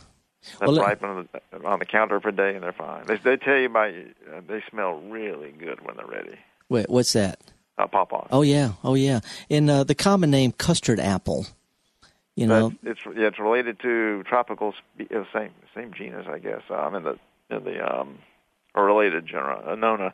[0.59, 3.07] That's Well, ripen on the, on the counter for a day, and they're fine.
[3.07, 6.37] They, they tell you by uh, they smell really good when they're ready.
[6.69, 7.39] Wait, what's that?
[7.79, 8.27] Uh, pawpaws.
[8.33, 9.21] Oh yeah, oh yeah.
[9.49, 11.47] And uh, the common name custard apple.
[12.35, 16.63] You know, it's yeah, it's related to tropical uh, same same genus, I guess.
[16.71, 17.19] Um, in the
[17.51, 18.19] in the um,
[18.75, 20.13] or related genera, Annona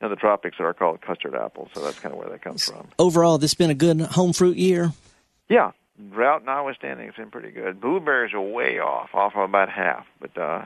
[0.00, 1.68] in the tropics that are called custard apples.
[1.74, 2.88] So that's kind of where they come from.
[2.98, 4.92] overall, this has been a good home fruit year.
[5.48, 5.72] Yeah,
[6.12, 7.80] drought notwithstanding, it's been pretty good.
[7.80, 10.64] Blueberries are way off, off of about half, but uh,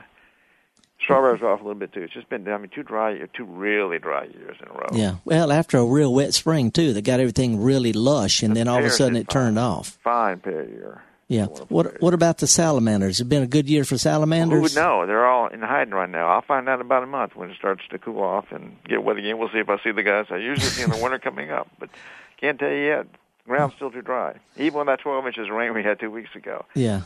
[1.03, 2.03] strawberries are off a little bit too.
[2.03, 4.87] It's just been, I mean, two dry, two really dry years in a row.
[4.93, 5.15] Yeah.
[5.25, 8.79] Well, after a real wet spring too, that got everything really lush, and then all
[8.79, 9.97] of a sudden it turned off.
[10.03, 11.03] Fine pear year.
[11.27, 11.45] Yeah.
[11.69, 12.01] What.
[12.01, 13.19] What about the salamanders?
[13.19, 14.61] It's been a good year for salamanders.
[14.61, 15.05] would know?
[15.07, 16.27] They're all in hiding right now.
[16.27, 19.03] I'll find out in about a month when it starts to cool off and get
[19.03, 19.37] wet again.
[19.39, 21.67] We'll see if I see the guys I usually see in the winter coming up,
[21.79, 21.89] but
[22.39, 23.07] can't tell you yet.
[23.45, 24.35] Ground's still too dry.
[24.57, 26.65] Even with that 12 inches of rain we had two weeks ago.
[26.75, 27.01] Yeah.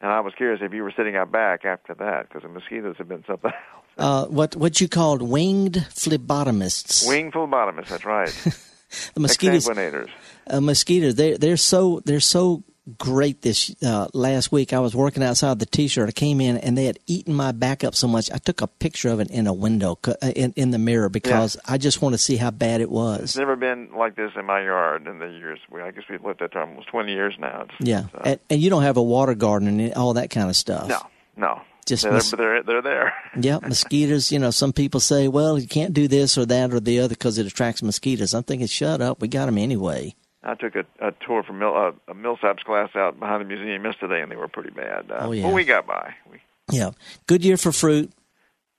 [0.00, 2.96] And I was curious if you were sitting out back after that because the mosquitoes
[2.98, 3.84] have been something else.
[3.96, 7.08] Uh, what what you called winged phlebotomists?
[7.08, 8.28] Winged phlebotomists, that's right.
[9.14, 9.68] the mosquitoes.
[9.68, 10.08] Exsanguinators.
[10.48, 12.64] uh, mosquitoes they they're so they're so
[12.98, 14.72] great this uh, last week.
[14.72, 16.08] I was working outside the t-shirt.
[16.08, 18.66] I came in and they had eaten my back up so much i took a
[18.66, 22.14] picture of it in a window uh, in, in the mirror because i just want
[22.14, 25.18] to see how bad it It's was never been like this in my yard in
[25.18, 25.58] the years.
[25.70, 27.62] We, I guess we've lived that term almost 20 years now.
[27.62, 28.04] It's, yeah.
[28.04, 30.56] it's, uh, and, and you don't have a water garden and all that kind of
[30.56, 30.88] stuff.
[30.88, 31.00] No,
[31.36, 31.60] no.
[31.86, 33.12] Just they're, mos- they're, they're there.
[33.40, 36.80] yeah mosquitoes you know some people say well you can't do this or that or
[36.80, 38.34] the other because it attracts mosquitoes.
[38.34, 39.20] I'm thinking shut up.
[39.20, 42.90] We got them anyway I took a, a tour from Mil, uh, a Millsaps class
[42.94, 45.10] out behind the museum yesterday, and they were pretty bad.
[45.10, 45.42] Uh, Oh, yeah.
[45.44, 46.14] But we got by.
[46.30, 46.38] We,
[46.70, 46.92] yeah
[47.26, 48.10] good year for fruit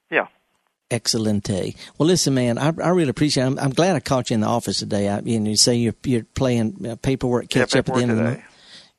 [0.09, 0.27] yeah.
[0.91, 1.75] Excelente.
[1.97, 3.43] Well, listen, man, I, I really appreciate.
[3.43, 3.47] It.
[3.47, 5.09] I'm, I'm glad I caught you in the office today.
[5.09, 8.01] I, you, know, you say you're you're playing uh, paperwork catch yeah, up at the
[8.01, 8.35] end of the today.
[8.35, 8.51] month.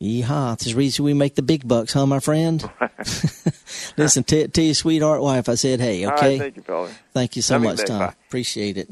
[0.02, 0.52] Yeehaw!
[0.54, 2.68] It's the reason we make the big bucks, huh, my friend?
[3.96, 6.10] listen, to, tell your sweetheart wife I said, hey, okay.
[6.10, 6.90] right, thank you, fella.
[7.14, 7.84] Thank you so Have much.
[7.84, 8.00] Tom.
[8.00, 8.14] Bye.
[8.26, 8.90] Appreciate it.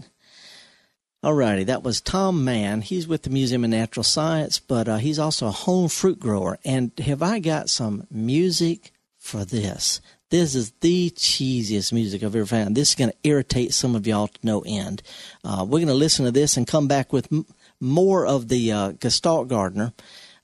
[1.24, 2.82] Alrighty, that was Tom Mann.
[2.82, 6.58] He's with the Museum of Natural Science, but uh, he's also a home fruit grower.
[6.66, 10.02] And have I got some music for this?
[10.28, 12.76] This is the cheesiest music I've ever found.
[12.76, 15.02] This is going to irritate some of y'all to no end.
[15.42, 17.46] Uh, we're going to listen to this and come back with m-
[17.80, 19.94] more of the uh, Gestalt Gardener.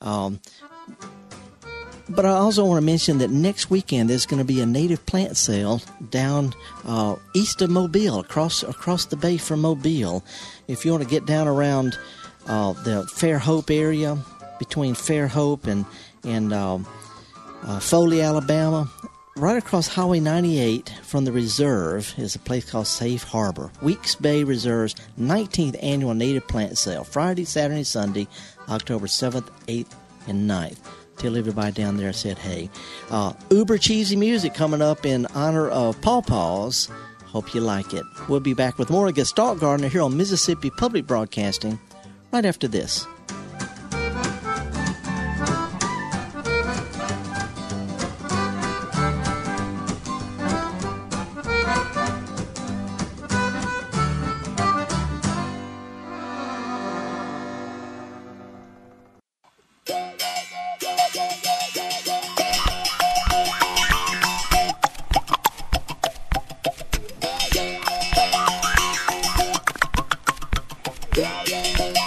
[0.00, 0.40] Um,
[2.10, 5.06] but I also want to mention that next weekend there's going to be a native
[5.06, 6.52] plant sale down
[6.84, 10.24] uh, east of Mobile, across across the bay from Mobile.
[10.70, 11.98] If you want to get down around
[12.46, 14.16] uh, the Fairhope area,
[14.61, 15.85] between Fairhope and
[16.22, 16.87] and um,
[17.62, 18.88] uh, Foley, Alabama,
[19.37, 23.72] right across Highway 98 from the reserve is a place called Safe Harbor.
[23.83, 28.28] Weeks Bay Reserve's 19th annual native plant sale, Friday, Saturday, Sunday,
[28.68, 29.94] October 7th, 8th,
[30.28, 30.78] and 9th.
[31.16, 32.70] Tell everybody down there I said hey.
[33.11, 36.90] Uh, uber cheesy music coming up in honor of Paw Paws.
[37.32, 38.04] Hope you like it.
[38.28, 41.78] We'll be back with more of Gestalt Gardener here on Mississippi Public Broadcasting
[42.32, 43.06] right after this.
[71.16, 71.99] Where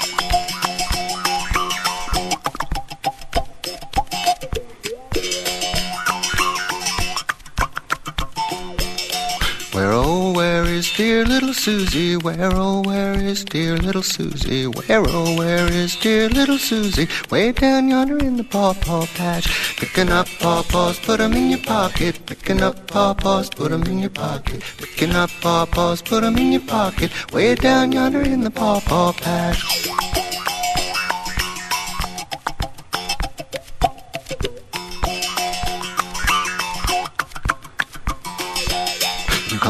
[11.54, 12.18] little Susie?
[12.18, 14.66] Where oh where is dear little Susie?
[14.66, 17.08] Where oh where is dear little Susie?
[17.30, 19.46] Way down yonder in the pawpaw patch.
[19.78, 22.26] Picking up pawpaws, put 'em in your pocket.
[22.26, 24.64] Picking up pawpaws, put 'em in your pocket.
[24.78, 27.12] Picking up pawpaws, put 'em in your pocket.
[27.32, 29.93] Way down yonder in the pawpaw patch.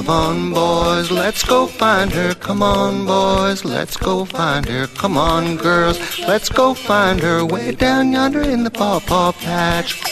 [0.05, 2.33] Come on, boys, let's go find her.
[2.33, 4.87] Come on, boys, let's go find her.
[4.87, 7.45] Come on, girls, let's go find her.
[7.45, 10.03] Way down yonder in the pawpaw patch.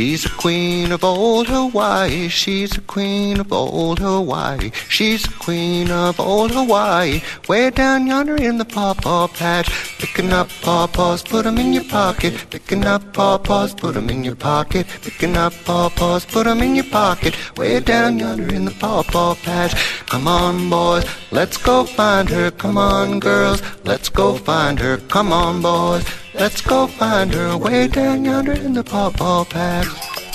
[0.00, 2.28] She's a queen of old Hawaii.
[2.28, 4.70] She's a queen of old Hawaii.
[4.88, 7.20] She's a queen of old Hawaii.
[7.50, 9.68] Way down yonder in the pawpaw patch.
[9.98, 12.32] Picking up pawpaws, put 'em in your pocket.
[12.48, 14.86] Picking up pawpaws, put 'em in your pocket.
[15.02, 17.34] Picking up pawpaws, put 'em in your pocket.
[17.58, 19.74] Way down yonder in the pawpaw patch.
[20.08, 22.50] Come on, boys, let's go find her.
[22.50, 24.96] Come on, girls, let's go find her.
[24.96, 26.04] Come on, boys,
[26.40, 27.56] let's go find her.
[27.56, 30.29] Way down yonder in the pawpaw patch.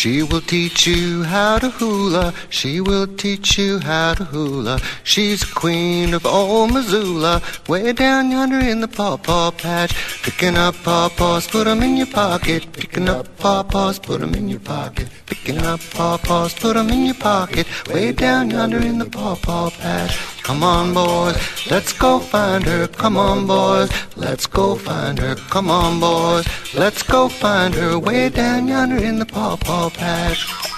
[0.00, 2.32] She will teach you how to hula.
[2.50, 4.78] She will teach you how to hula.
[5.02, 9.92] She's queen of old Missoula, way down yonder in the pawpaw patch.
[10.22, 12.72] Picking up pawpaws, put 'em in your pocket.
[12.72, 15.08] Picking up pawpaws, put 'em in your pocket.
[15.26, 17.66] Picking up pawpaws, put 'em in your pocket.
[17.92, 20.16] Way down yonder in the pawpaw patch.
[20.48, 21.36] Come on, boys,
[21.70, 22.88] let's go find her.
[22.88, 25.34] Come on, boys, let's go find her.
[25.34, 27.98] Come on, boys, let's go find her.
[27.98, 30.77] Way down yonder in the pawpaw patch.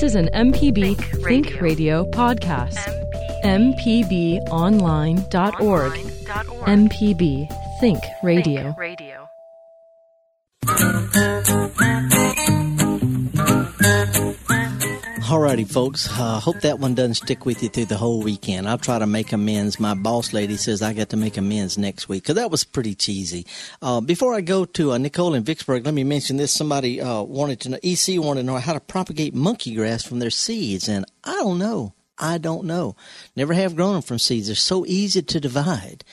[0.00, 1.60] This is an MPB Think Think, Radio.
[1.60, 2.04] Radio.
[2.06, 2.78] podcast.
[3.44, 4.42] MPB.
[4.48, 4.50] MPBOnline.org.
[4.50, 5.92] Online.org.
[6.66, 8.62] MPB Think Radio.
[8.62, 9.09] Think Radio.
[15.64, 16.08] Folks.
[16.10, 18.68] Uh, hope that one doesn't stick with you through the whole weekend.
[18.68, 19.80] I'll try to make amends.
[19.80, 22.94] My boss lady says I got to make amends next week because that was pretty
[22.94, 23.46] cheesy.
[23.82, 26.52] Uh, before I go to uh, Nicole in Vicksburg, let me mention this.
[26.52, 30.18] Somebody uh, wanted to know, EC wanted to know how to propagate monkey grass from
[30.18, 31.94] their seeds, and I don't know.
[32.18, 32.96] I don't know.
[33.34, 34.46] Never have grown them from seeds.
[34.46, 36.04] They're so easy to divide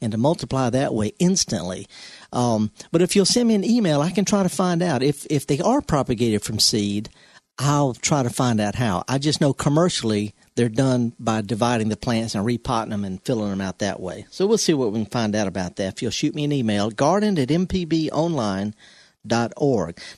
[0.00, 1.86] and to multiply that way instantly.
[2.32, 5.26] Um, but if you'll send me an email, I can try to find out if
[5.30, 7.10] if they are propagated from seed.
[7.58, 9.02] I'll try to find out how.
[9.08, 13.48] I just know commercially they're done by dividing the plants and repotting them and filling
[13.50, 14.26] them out that way.
[14.30, 15.94] So we'll see what we can find out about that.
[15.94, 18.74] If you'll shoot me an email, garden at mpbonline.org.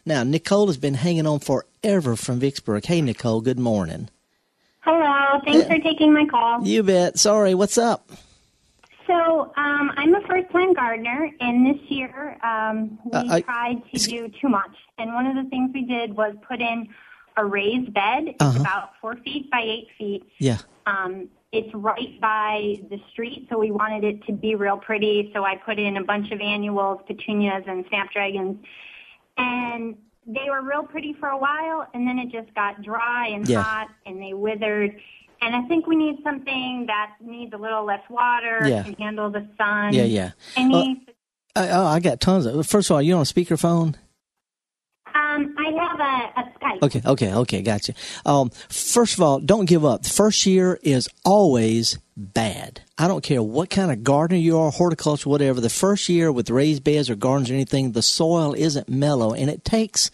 [0.04, 2.84] Now, Nicole has been hanging on forever from Vicksburg.
[2.86, 4.08] Hey, Nicole, good morning.
[4.80, 5.40] Hello.
[5.44, 6.66] Thanks for taking my call.
[6.66, 7.18] You bet.
[7.18, 8.08] Sorry, what's up?
[9.06, 13.98] So, um, I'm a first-time gardener, and this year um, we Uh, I- tried to
[14.08, 14.70] do too much.
[14.98, 16.88] And one of the things we did was put in
[17.38, 18.24] a raised bed.
[18.28, 18.60] It's Uh-huh.
[18.60, 20.24] about four feet by eight feet.
[20.38, 20.58] Yeah.
[20.86, 25.30] Um, it's right by the street, so we wanted it to be real pretty.
[25.34, 28.58] So I put in a bunch of annuals, petunias, and snapdragons,
[29.38, 29.96] and
[30.26, 33.62] they were real pretty for a while, and then it just got dry and Yeah.
[33.62, 35.00] hot, and they withered.
[35.40, 38.82] And I think we need something that needs a little less water, Yeah.
[38.82, 39.94] can handle the sun.
[39.94, 40.30] Yeah, yeah.
[40.56, 41.06] Any,
[41.56, 42.66] I, oh, I got tons of.
[42.66, 43.94] First of all, you on a speakerphone?
[45.14, 46.82] um, I have a, a Skype.
[46.82, 47.94] Okay, okay, okay, gotcha.
[48.24, 50.02] Um, first of all, don't give up.
[50.02, 52.80] The first year is always bad.
[52.96, 55.60] I don't care what kind of gardener you are, horticulture, whatever.
[55.60, 59.50] The first year with raised beds or gardens or anything, the soil isn't mellow, and
[59.50, 60.10] it takes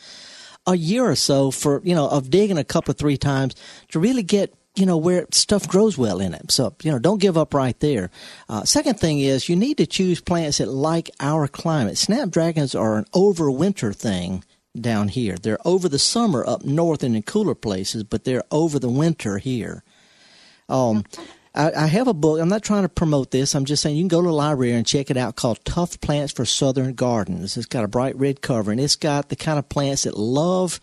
[0.66, 3.54] a year or so for you know of digging a couple three times
[3.90, 6.50] to really get you know where stuff grows well in it.
[6.50, 8.10] So you know don't give up right there.
[8.48, 11.96] Uh, second thing is you need to choose plants that like our climate.
[11.96, 14.42] Snapdragons are an overwinter thing
[14.78, 15.36] down here.
[15.36, 19.38] They're over the summer up north and in cooler places, but they're over the winter
[19.38, 19.82] here.
[20.68, 21.04] Um,
[21.54, 22.40] I, I have a book.
[22.40, 23.54] I'm not trying to promote this.
[23.54, 26.00] I'm just saying you can go to the library and check it out called Tough
[26.00, 27.56] Plants for Southern Gardens.
[27.56, 30.80] It's got a bright red cover and it's got the kind of plants that love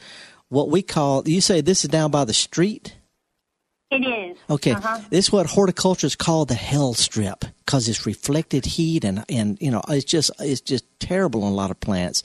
[0.50, 2.96] what we call, you say this is down by the street?
[3.90, 4.38] It is.
[4.50, 5.00] Okay, Uh-huh.
[5.10, 9.70] this is what horticulturists call the hell strip because it's reflected heat and and you
[9.72, 12.24] know it's just it's just terrible on a lot of plants.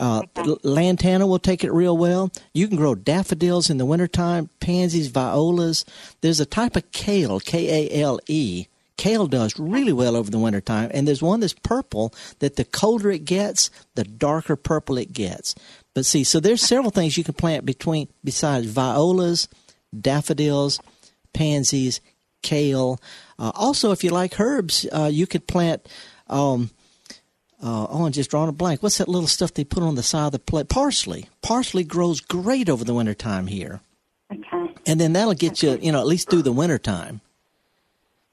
[0.00, 0.22] Uh,
[0.64, 2.32] Lantana will take it real well.
[2.54, 5.84] You can grow daffodils in the wintertime, pansies, violas.
[6.22, 8.66] There's a type of kale, K A L E.
[8.96, 13.10] Kale does really well over the wintertime, and there's one that's purple that the colder
[13.10, 15.54] it gets, the darker purple it gets.
[15.94, 19.48] But see, so there's several things you can plant between besides violas,
[19.98, 20.80] daffodils,
[21.32, 22.00] pansies,
[22.42, 23.00] kale.
[23.38, 25.86] Uh, also, if you like herbs, uh, you could plant.
[26.28, 26.70] Um,
[27.62, 28.82] uh, oh, I'm just drawing a blank.
[28.82, 30.68] What's that little stuff they put on the side of the plate?
[30.68, 31.28] Parsley.
[31.42, 33.80] Parsley grows great over the wintertime here,
[34.32, 34.74] Okay.
[34.86, 37.20] and then that'll get you, you know, at least through the wintertime.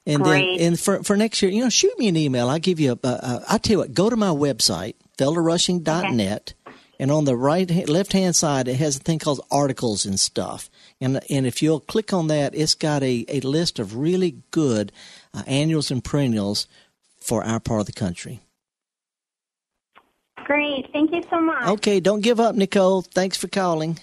[0.06, 0.58] And Great.
[0.60, 2.50] then, and for for next year, you know, shoot me an email.
[2.50, 3.08] I'll give you a.
[3.08, 3.94] a, I'll tell you what.
[3.94, 6.54] Go to my website, felderrushing.net,
[6.98, 10.70] and on the right left hand side, it has a thing called articles and stuff.
[11.02, 14.94] And and if you'll click on that, it's got a, a list of really good
[15.34, 16.68] uh, annuals and perennials
[17.20, 18.40] for our part of the country.
[20.47, 20.89] Great.
[20.93, 21.67] Thank you so much.
[21.67, 23.01] Okay, don't give up, Nicole.
[23.01, 24.00] Thanks for calling.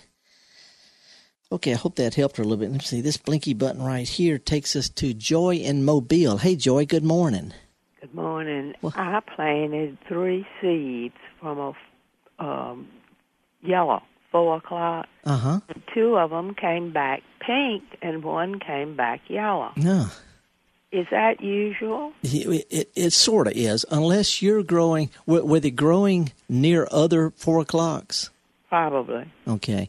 [1.51, 2.71] Okay, I hope that helped her a little bit.
[2.71, 6.37] Let's see, this blinky button right here takes us to Joy in Mobile.
[6.37, 7.55] Hey, Joy, good morning.
[7.99, 8.75] Good morning.
[8.83, 11.59] Well- I planted three seeds from
[12.39, 12.89] a um,
[13.63, 15.07] yellow four o'clock.
[15.25, 15.61] Uh huh.
[15.95, 19.71] Two of them came back pink, and one came back yellow.
[19.77, 20.09] No.
[20.95, 22.13] Is that usual?
[22.23, 27.59] It, it, it sort of is, unless you're growing, were, they growing near other four
[27.59, 28.31] o'clocks?
[28.69, 29.25] Probably.
[29.49, 29.89] Okay.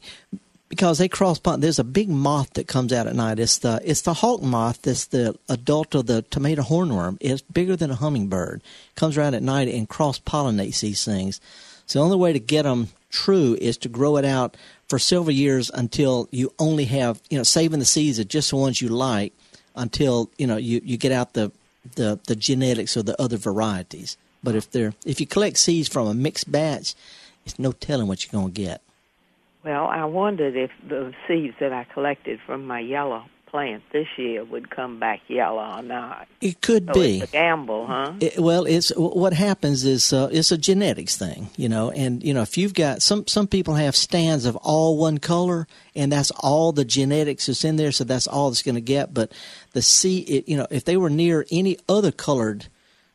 [0.67, 1.61] Because they cross pollinate.
[1.61, 3.37] There's a big moth that comes out at night.
[3.37, 4.81] It's the it's the hawk moth.
[4.81, 7.17] That's the adult of the tomato hornworm.
[7.21, 8.63] It's bigger than a hummingbird.
[8.95, 11.39] Comes around at night and cross pollinates these things.
[11.85, 14.57] So the only way to get them true is to grow it out
[14.89, 18.55] for several years until you only have you know saving the seeds of just the
[18.55, 19.33] ones you like
[19.75, 21.51] until you know you, you get out the,
[21.95, 24.17] the the genetics of the other varieties.
[24.43, 26.95] But if they're if you collect seeds from a mixed batch,
[27.45, 28.81] it's no telling what you're going to get.
[29.63, 34.43] Well, I wondered if the seeds that I collected from my yellow plant this year
[34.43, 36.27] would come back yellow or not.
[36.41, 37.19] It could So be.
[37.21, 38.11] it's a gamble, huh?
[38.19, 41.89] It, well, it's what happens is uh, it's a genetics thing, you know.
[41.89, 45.67] And you know, if you've got some some people have stands of all one color,
[45.95, 49.13] and that's all the genetics is in there, so that's all it's going to get.
[49.13, 49.31] But
[49.71, 52.67] the seed, it, you know, if they were near any other colored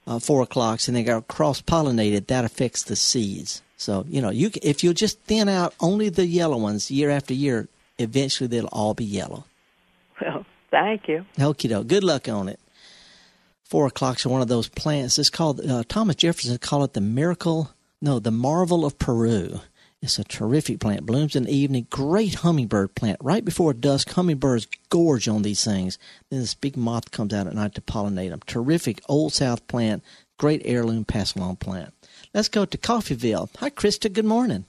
[0.06, 3.60] uh, four o'clocks and they got cross pollinated, that affects the seeds.
[3.76, 7.34] So you know, you if you just thin out only the yellow ones year after
[7.34, 7.68] year,
[7.98, 9.44] eventually they'll all be yellow.
[10.26, 11.24] Well, thank you.
[11.38, 11.88] Okie doke.
[11.88, 12.60] Good luck on it.
[13.64, 15.18] Four o'clocks are one of those plants.
[15.18, 17.70] It's called uh, Thomas Jefferson called it the miracle.
[18.02, 19.60] No, the marvel of Peru.
[20.02, 21.04] It's a terrific plant.
[21.04, 21.86] Blooms in the evening.
[21.90, 23.18] Great hummingbird plant.
[23.20, 25.98] Right before dusk, hummingbirds gorge on these things.
[26.30, 28.40] Then this big moth comes out at night to pollinate them.
[28.46, 30.02] Terrific old South plant.
[30.38, 31.92] Great heirloom pass along plant.
[32.32, 33.50] Let's go to Coffeeville.
[33.58, 34.10] Hi, Krista.
[34.10, 34.64] Good morning.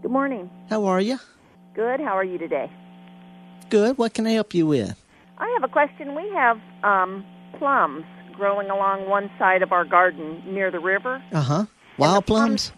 [0.00, 0.50] Good morning.
[0.70, 1.18] How are you?
[1.74, 2.00] Good.
[2.00, 2.70] How are you today?
[3.72, 3.96] Good.
[3.96, 5.02] What can I help you with?
[5.38, 6.14] I have a question.
[6.14, 7.24] We have um,
[7.58, 8.04] plums
[8.36, 11.24] growing along one side of our garden near the river.
[11.32, 11.64] Uh huh.
[11.96, 12.70] Wild plums.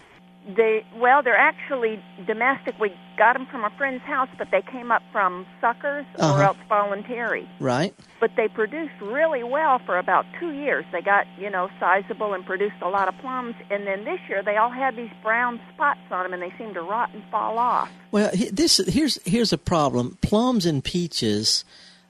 [0.47, 2.78] They well, they're actually domestic.
[2.78, 6.34] We got them from a friend's house, but they came up from suckers Uh-huh.
[6.38, 7.49] or else voluntary.
[7.61, 7.95] Right.
[8.20, 10.84] But they produced really well for about two years.
[10.92, 13.55] They got you know sizable and produced a lot of plums.
[13.70, 16.74] And then this year they all had these brown spots on them, and they seemed
[16.74, 17.88] to rot and fall off.
[18.11, 20.18] Well, this here's here's a problem.
[20.20, 21.64] Plums and peaches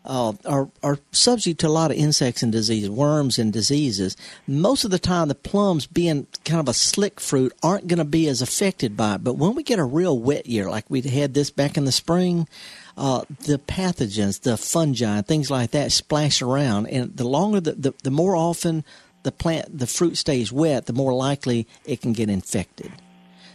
[0.04, 4.16] uh, are are subject to a lot of insects and diseases, worms and diseases.
[4.46, 8.04] Most of the time, the plums, being kind of a slick fruit, aren't going to
[8.04, 9.24] be as affected by it.
[9.24, 11.92] But when we get a real wet year, like we had this back in the
[11.92, 12.46] spring,
[12.96, 17.94] uh, the pathogens, the fungi, things like that splash around, and the longer the, the
[18.02, 18.84] the more often
[19.22, 22.92] the plant the fruit stays wet, the more likely it can get infected.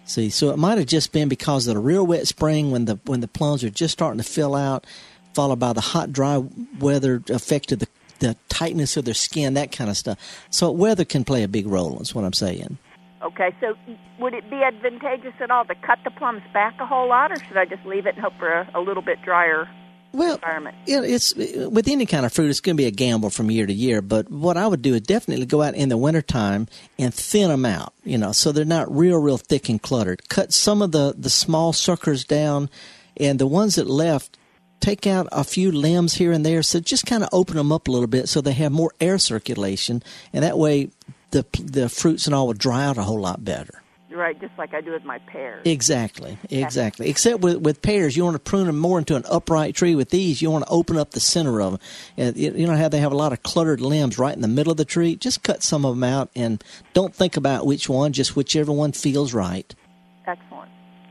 [0.06, 3.00] See, so it might have just been because of the real wet spring when the
[3.06, 4.88] when the plums are just starting to fill out,
[5.34, 6.44] followed by the hot, dry
[6.80, 7.88] weather affected the
[8.20, 10.18] the tightness of their skin, that kind of stuff.
[10.50, 12.02] So weather can play a big role.
[12.02, 12.78] Is what I'm saying.
[13.22, 13.76] Okay, so
[14.20, 17.36] would it be advantageous at all to cut the plums back a whole lot, or
[17.36, 19.70] should I just leave it and hope for a, a little bit drier
[20.14, 20.78] Well, environment?
[20.86, 23.66] Yeah, it's with any kind of fruit, it's going to be a gamble from year
[23.66, 24.02] to year.
[24.02, 26.68] But what I would do is definitely go out in the wintertime
[26.98, 30.30] and thin them out, you know, so they're not real, real thick and cluttered.
[30.30, 32.70] Cut some of the the small suckers down,
[33.18, 34.38] and the ones that left,
[34.80, 36.64] take out a few limbs here and there.
[36.64, 39.18] So just kind of open them up a little bit so they have more air
[39.18, 40.04] circulation,
[40.34, 40.90] and that way
[41.32, 43.82] the the fruits and all will dry out a whole lot better.
[44.12, 45.62] Right, just like I do with my pears.
[45.66, 47.10] Exactly, exactly.
[47.10, 49.94] Except with with pears, you want to prune them more into an upright tree.
[49.94, 51.82] With these, you want to open up the center of them.
[52.18, 54.48] And you you know how they have a lot of cluttered limbs right in the
[54.48, 55.16] middle of the tree.
[55.16, 56.64] Just cut some of them out, and
[56.94, 58.12] don't think about which one.
[58.12, 59.76] Just whichever one feels right.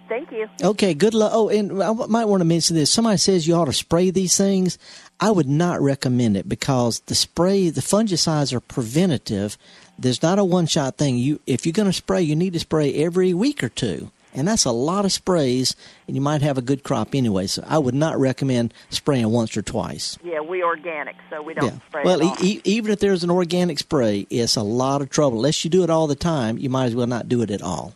[0.09, 0.49] Thank you.
[0.63, 1.33] Okay, good luck.
[1.35, 2.91] Oh, and I might want to mention this.
[2.91, 4.79] Somebody says you ought to spray these things.
[5.21, 9.59] I would not recommend it because the spray, the fungicides are preventative.
[9.99, 11.19] There's not a one-shot thing.
[11.19, 14.47] You, if you're going to spray, you need to spray every week or two, and
[14.47, 15.75] that's a lot of sprays.
[16.07, 17.49] And you might have a good crop anyway.
[17.49, 20.17] So I would not recommend spraying once or twice.
[20.25, 21.79] Yeah, we organic, so we don't Yeah.
[21.89, 25.39] spray Well, e- e- even if there's an organic spray, it's a lot of trouble.
[25.39, 27.61] Unless you do it all the time, you might as well not do it at
[27.63, 27.95] all.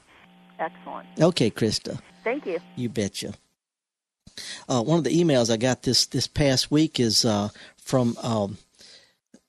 [0.63, 1.09] Excellent.
[1.21, 2.01] Okay, Krista.
[2.23, 2.61] Thank you.
[2.77, 3.35] You betcha.
[4.69, 8.59] Uh, one of the emails I got this this past week is uh, from um,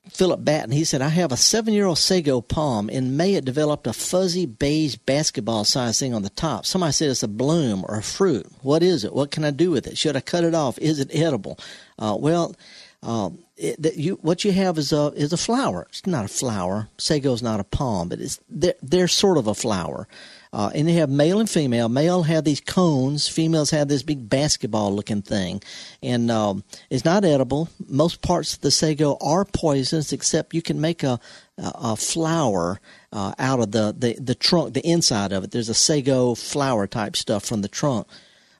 [0.09, 0.71] Philip Batten.
[0.71, 2.89] He said, "I have a seven year old sago palm.
[2.89, 6.65] In May, it developed a fuzzy beige basketball sized thing on the top.
[6.65, 8.47] Somebody said it's a bloom or a fruit.
[8.63, 9.13] What is it?
[9.13, 9.97] What can I do with it?
[9.97, 10.79] Should I cut it off?
[10.79, 11.59] Is it edible?
[11.99, 12.55] Uh, well."
[13.03, 15.87] Um, it, that you what you have is a is a flower.
[15.89, 16.87] It's not a flower.
[16.97, 20.07] Sago's not a palm, but it's they're, they're sort of a flower.
[20.53, 21.89] Uh, and they have male and female.
[21.89, 23.27] Male have these cones.
[23.27, 25.63] Females have this big basketball looking thing,
[26.03, 27.69] and um, it's not edible.
[27.87, 31.19] Most parts of the sago are poisonous, except you can make a
[31.57, 32.79] a, a flour
[33.11, 35.49] uh, out of the, the the trunk, the inside of it.
[35.49, 38.05] There's a sago flour type stuff from the trunk.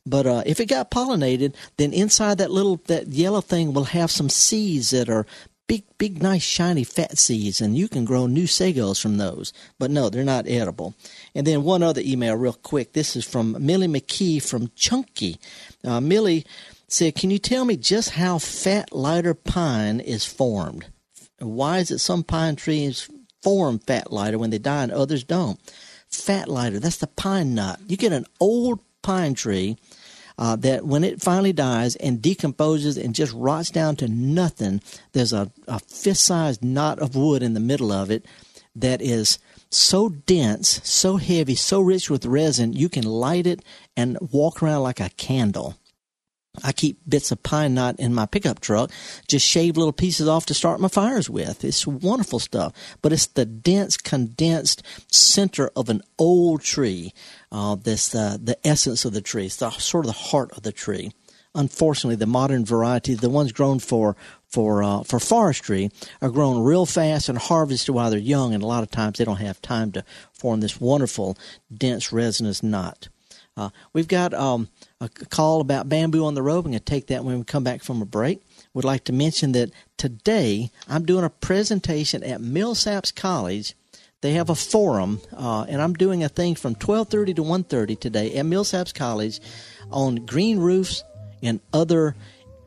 [0.06, 4.10] But uh, if it got pollinated, then inside that little that yellow thing will have
[4.10, 5.28] some seeds that are
[5.68, 9.54] big, big, nice, shiny, fat seeds, and you can grow new sagos from those.
[9.80, 10.94] But no, they're not edible.
[11.34, 12.94] And then one other email, real quick.
[12.94, 15.38] This is from Millie McKee from Chunky.
[15.84, 16.46] Uh, Millie
[16.88, 20.88] said, "Can you tell me just how fat lighter pine is formed?
[21.40, 23.10] Why is it some pine trees
[23.42, 25.60] form fat lighter when they die and others don't?"
[26.08, 27.80] Fat lighter, that's the pine knot.
[27.88, 29.78] You get an old pine tree
[30.38, 34.82] uh, that when it finally dies and decomposes and just rots down to nothing,
[35.12, 38.26] there's a, a fist sized knot of wood in the middle of it
[38.76, 43.64] that is so dense, so heavy, so rich with resin, you can light it
[43.96, 45.76] and walk around like a candle.
[46.62, 48.92] I keep bits of pine knot in my pickup truck,
[49.28, 51.64] just shave little pieces off to start my fires with.
[51.64, 57.12] It's wonderful stuff, but it's the dense, condensed center of an old tree.
[57.52, 59.48] Uh, this uh, the essence of the tree.
[59.48, 61.12] It's the sort of the heart of the tree.
[61.56, 64.16] Unfortunately, the modern varieties, the ones grown for
[64.48, 65.90] for uh, for forestry,
[66.22, 69.26] are grown real fast and harvested while they're young, and a lot of times they
[69.26, 71.36] don't have time to form this wonderful,
[71.76, 73.10] dense, resinous knot.
[73.56, 74.68] Uh, we've got um,
[75.00, 76.66] a call about bamboo on the road.
[76.66, 78.42] I'm going to take that when we come back from a break.
[78.74, 83.76] Would like to mention that today I'm doing a presentation at Millsaps College.
[84.22, 88.34] They have a forum, uh, and I'm doing a thing from 12:30 to 1:30 today
[88.36, 89.40] at Millsaps College
[89.92, 91.04] on green roofs
[91.44, 92.16] and other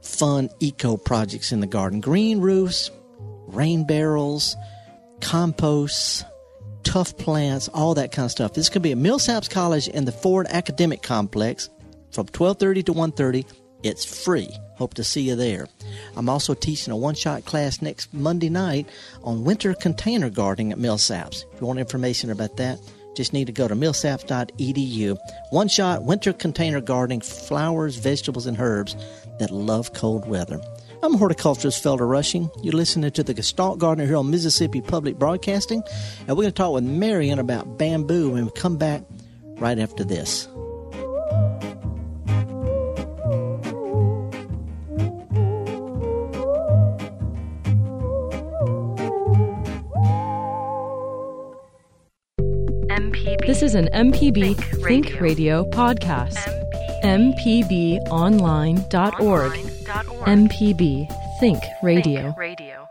[0.02, 2.00] fun eco projects in the garden.
[2.00, 2.90] Green roofs,
[3.46, 4.54] rain barrels,
[5.20, 6.24] composts
[6.86, 8.54] tough plants, all that kind of stuff.
[8.54, 11.68] This to be at Millsaps College in the Ford Academic Complex
[12.12, 13.44] from 12:30 to 1:30.
[13.82, 14.48] It's free.
[14.76, 15.66] Hope to see you there.
[16.16, 18.88] I'm also teaching a one-shot class next Monday night
[19.24, 21.44] on winter container gardening at Millsaps.
[21.52, 22.78] If you want information about that,
[23.16, 25.16] just need to go to millsaps.edu.
[25.50, 28.94] One shot winter container gardening flowers, vegetables, and herbs
[29.38, 30.60] that love cold weather.
[31.06, 32.50] I'm horticulturist Felder Rushing.
[32.62, 35.84] You're listening to the Gestalt Gardener here on Mississippi Public Broadcasting,
[36.26, 39.04] and we're going to talk with Marion about bamboo when we come back
[39.60, 40.48] right after this.
[52.88, 53.46] MPB.
[53.46, 55.20] This is an MPB Think Think, Radio.
[55.20, 55.70] Radio.
[55.70, 56.38] podcast.
[57.04, 58.00] MPB.
[58.08, 58.10] MPBOnline.org.
[58.10, 59.75] Online.org.
[60.04, 61.08] MPB
[61.40, 62.20] Think Radio.
[62.24, 62.86] Think Radio.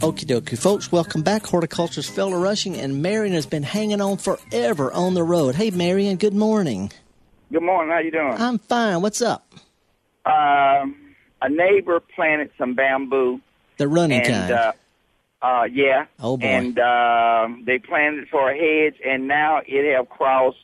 [0.00, 1.44] Okie dokie, folks, welcome back.
[1.46, 5.54] Horticulturist Felder Rushing, and Marion has been hanging on forever on the road.
[5.54, 6.92] Hey, Marion, good morning.
[7.52, 7.92] Good morning.
[7.92, 8.34] How you doing?
[8.38, 9.02] I'm fine.
[9.02, 9.52] What's up?
[10.24, 10.96] Um,
[11.42, 13.40] a neighbor planted some bamboo,
[13.78, 14.52] The running and kind.
[14.52, 14.72] uh,
[15.42, 16.46] uh, yeah, Oh, boy.
[16.46, 20.58] and um, they planted it for a hedge, and now it have crossed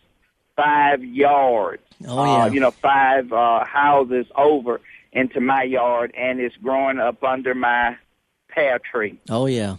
[0.56, 1.82] five yards.
[2.06, 4.80] Oh, uh, you know, five uh, houses over
[5.12, 7.96] into my yard, and it's growing up under my
[8.48, 9.18] pear tree.
[9.28, 9.76] Oh yeah.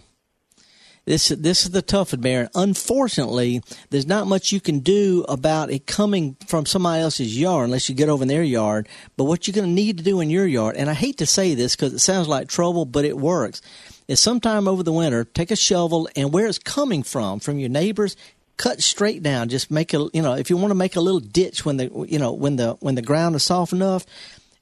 [1.06, 2.48] This this is the tough one, Marion.
[2.54, 7.90] Unfortunately, there's not much you can do about it coming from somebody else's yard unless
[7.90, 8.88] you get over in their yard.
[9.18, 11.26] But what you're going to need to do in your yard, and I hate to
[11.26, 13.60] say this because it sounds like trouble, but it works,
[14.08, 17.68] is sometime over the winter, take a shovel and where it's coming from, from your
[17.68, 18.16] neighbors,
[18.56, 19.48] cut straight down.
[19.48, 22.06] Just make a you know if you want to make a little ditch when the
[22.08, 24.06] you know when the when the ground is soft enough,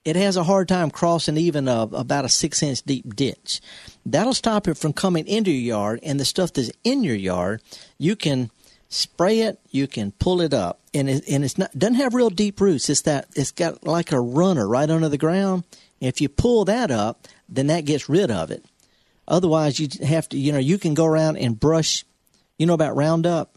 [0.05, 3.61] it has a hard time crossing even a, about a six inch deep ditch.
[4.05, 7.63] That'll stop it from coming into your yard, and the stuff that's in your yard,
[7.99, 8.51] you can
[8.89, 12.31] spray it, you can pull it up, and it, and it's not doesn't have real
[12.31, 12.91] deep roots.
[12.91, 15.65] It's that it's got like a runner right under the ground.
[16.01, 18.65] If you pull that up, then that gets rid of it.
[19.29, 22.05] Otherwise, you have to you know you can go around and brush.
[22.59, 23.52] You know about Roundup.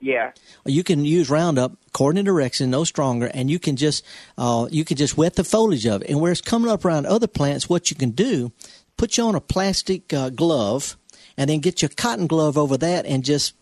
[0.00, 0.32] Yeah.
[0.64, 4.04] You can use Roundup according to direction, no stronger, and you can just
[4.36, 6.08] uh, you can just wet the foliage of it.
[6.10, 8.52] And where it's coming up around other plants, what you can do,
[8.96, 10.96] put you on a plastic uh, glove,
[11.36, 13.54] and then get your cotton glove over that, and just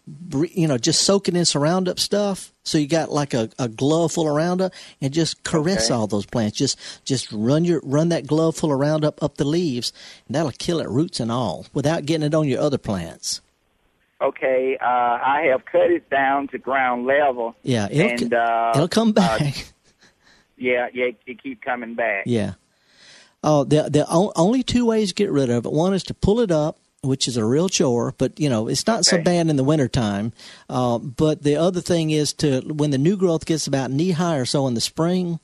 [0.54, 2.52] you know just soak it in some Roundup stuff.
[2.64, 5.94] So you got like a, a glove full of Roundup, and just caress Okay.
[5.94, 6.58] all those plants.
[6.58, 9.90] Just just run your run that glove full of Roundup up the leaves,
[10.26, 13.40] and that'll kill it roots and all, without getting it on your other plants.
[14.20, 14.78] Okay.
[14.80, 17.54] Uh, I have cut it down to ground level.
[17.62, 19.66] Yeah, it'll and uh, it'll come uh, back.
[20.56, 22.24] yeah, yeah, it keep coming back.
[22.26, 22.54] Yeah.
[23.44, 25.72] Oh, the the o- only two ways to get rid of it.
[25.72, 28.86] One is to pull it up, which is a real chore, but you know it's
[28.86, 30.32] not so bad in the wintertime.
[30.68, 34.36] Uh, but the other thing is to when the new growth gets about knee high
[34.36, 35.40] or so in the spring.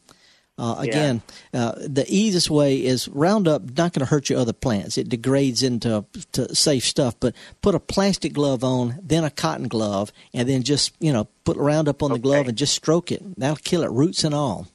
[0.58, 0.84] Uh, Yeah.
[0.90, 1.22] again,
[1.54, 3.62] uh, the easiest way is Roundup.
[3.62, 4.98] Not going to hurt your other plants.
[4.98, 7.14] It degrades into to safe stuff.
[7.18, 11.26] But put a plastic glove on, then a cotton glove, and then just you know
[11.44, 13.22] put Roundup on the glove and just stroke it.
[13.38, 14.68] That'll kill it, roots and all.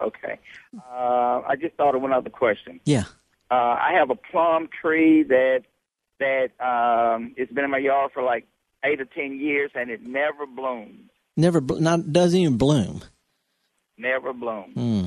[0.00, 0.38] Okay.
[0.92, 2.80] Uh, I just thought of one other question.
[2.84, 3.04] Yeah.
[3.50, 5.62] Uh, I have a plum tree that
[6.20, 8.46] that um, it's been in my yard for like
[8.84, 11.10] eight or ten years, and it never blooms.
[11.36, 13.02] Never, not doesn't even bloom.
[13.96, 14.72] Never bloom.
[14.72, 15.06] Hmm.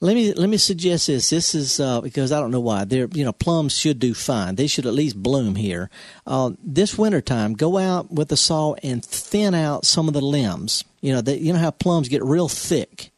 [0.00, 1.30] Let me let me suggest this.
[1.30, 2.84] This is uh, because I don't know why.
[2.84, 4.54] They're you know plums should do fine.
[4.54, 5.90] They should at least bloom here.
[6.24, 10.84] Uh, this wintertime, go out with a saw and thin out some of the limbs.
[11.00, 13.10] You know they, you know how plums get real thick.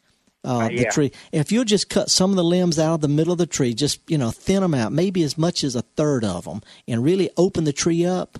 [0.42, 0.90] Uh, the yeah.
[0.90, 1.12] tree.
[1.32, 3.74] If you'll just cut some of the limbs out of the middle of the tree,
[3.74, 7.04] just you know thin them out, maybe as much as a third of them, and
[7.04, 8.38] really open the tree up.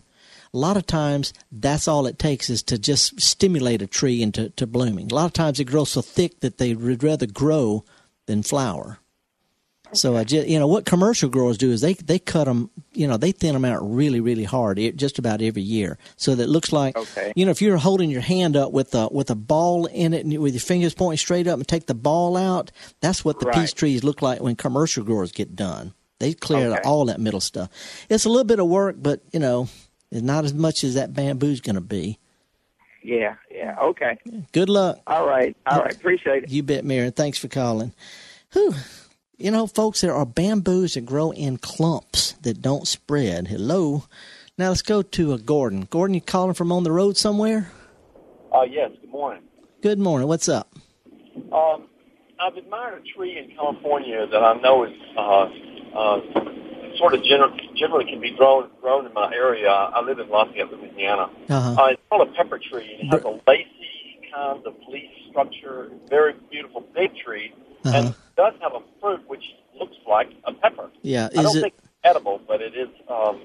[0.53, 4.51] A lot of times, that's all it takes is to just stimulate a tree into
[4.51, 5.11] to blooming.
[5.11, 7.85] A lot of times, it grows so thick that they would rather grow
[8.27, 8.99] than flower.
[9.93, 13.09] So I just, you know, what commercial growers do is they they cut them, you
[13.09, 16.49] know, they thin them out really really hard, just about every year, so that it
[16.49, 17.33] looks like, Okay.
[17.35, 20.25] you know, if you're holding your hand up with a with a ball in it
[20.25, 22.71] and with your fingers pointing straight up and take the ball out,
[23.01, 23.57] that's what the Right.
[23.67, 25.93] peach trees look like when commercial growers get done.
[26.21, 26.89] They clear out Okay.
[26.89, 27.69] all that middle stuff.
[28.09, 29.69] It's a little bit of work, but you know,
[30.11, 32.19] it's not as much as that bamboo's going to be.
[33.03, 33.77] Yeah, yeah.
[33.81, 34.19] Okay.
[34.53, 35.01] Good luck.
[35.07, 35.57] All right.
[35.67, 35.95] All right.
[35.95, 36.51] Appreciate it.
[36.51, 37.11] You bet, Mary.
[37.11, 37.93] Thanks for calling.
[38.53, 38.75] Whew.
[39.39, 43.49] You know, folks, there are bamboos that grow in clumps that don't spread.
[43.49, 44.05] Hello.
[44.59, 45.89] Now let's go to a Gordon.
[45.91, 47.71] Gordon, you calling from on the road somewhere?
[48.53, 49.43] Uh, yes, good morning.
[49.81, 50.29] Good morning.
[50.29, 50.69] What's up?
[51.53, 51.87] Um,
[52.39, 55.49] I've admired a tree in California that I know is uh,
[55.97, 56.21] uh,
[57.01, 59.69] sort of gener- generally can be grown grown in my area.
[59.71, 61.29] I live in Lafayette, Louisiana.
[61.49, 61.83] Uh-huh.
[61.83, 62.99] Uh, it's called a pepper tree.
[63.01, 65.91] It has a lacy kind of leaf structure.
[66.09, 67.53] Very beautiful big tree,
[67.85, 67.97] Uh-huh.
[67.97, 69.43] and it does have a fruit which
[69.79, 70.91] looks like a pepper.
[71.03, 71.29] Yeah.
[71.35, 71.61] I Is don't it?
[71.63, 72.89] think it's edible, but it is.
[73.09, 73.41] Um,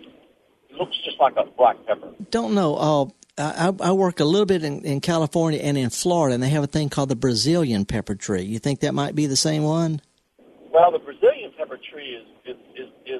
[0.70, 2.10] it looks just like a black pepper.
[2.32, 2.76] Don't know.
[2.76, 3.06] Uh,
[3.38, 6.64] I, I work a little bit in, in California and in Florida, and they have
[6.64, 8.43] a thing called the Brazilian pepper tree.
[8.43, 10.01] You think that might be the same one?
[10.72, 12.26] Well, the Brazilian pepper tree is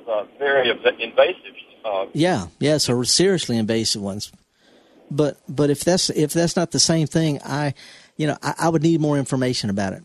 [0.08, 1.54] a very inv- invasive.
[1.84, 4.32] Uh, Yeah, yeah, so seriously invasive ones.
[5.12, 7.74] But but if that's if that's not the same thing, I
[8.18, 10.04] you know I, I would need more information about it.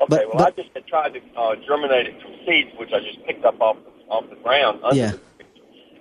[0.00, 2.90] Okay, But- well, but- I just had tried to uh, germinate it from seeds, which
[2.92, 5.10] I just picked up off the, off the ground, under Yeah.
[5.12, 5.20] the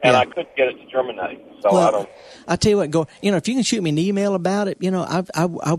[0.01, 0.19] and Yeah.
[0.19, 1.41] I couldn't get it to germinate.
[1.61, 2.09] So I well, don't.
[2.47, 3.05] I tell you what, go.
[3.21, 5.49] You know, if you can shoot me an email about it, you know, I've, I
[5.63, 5.75] I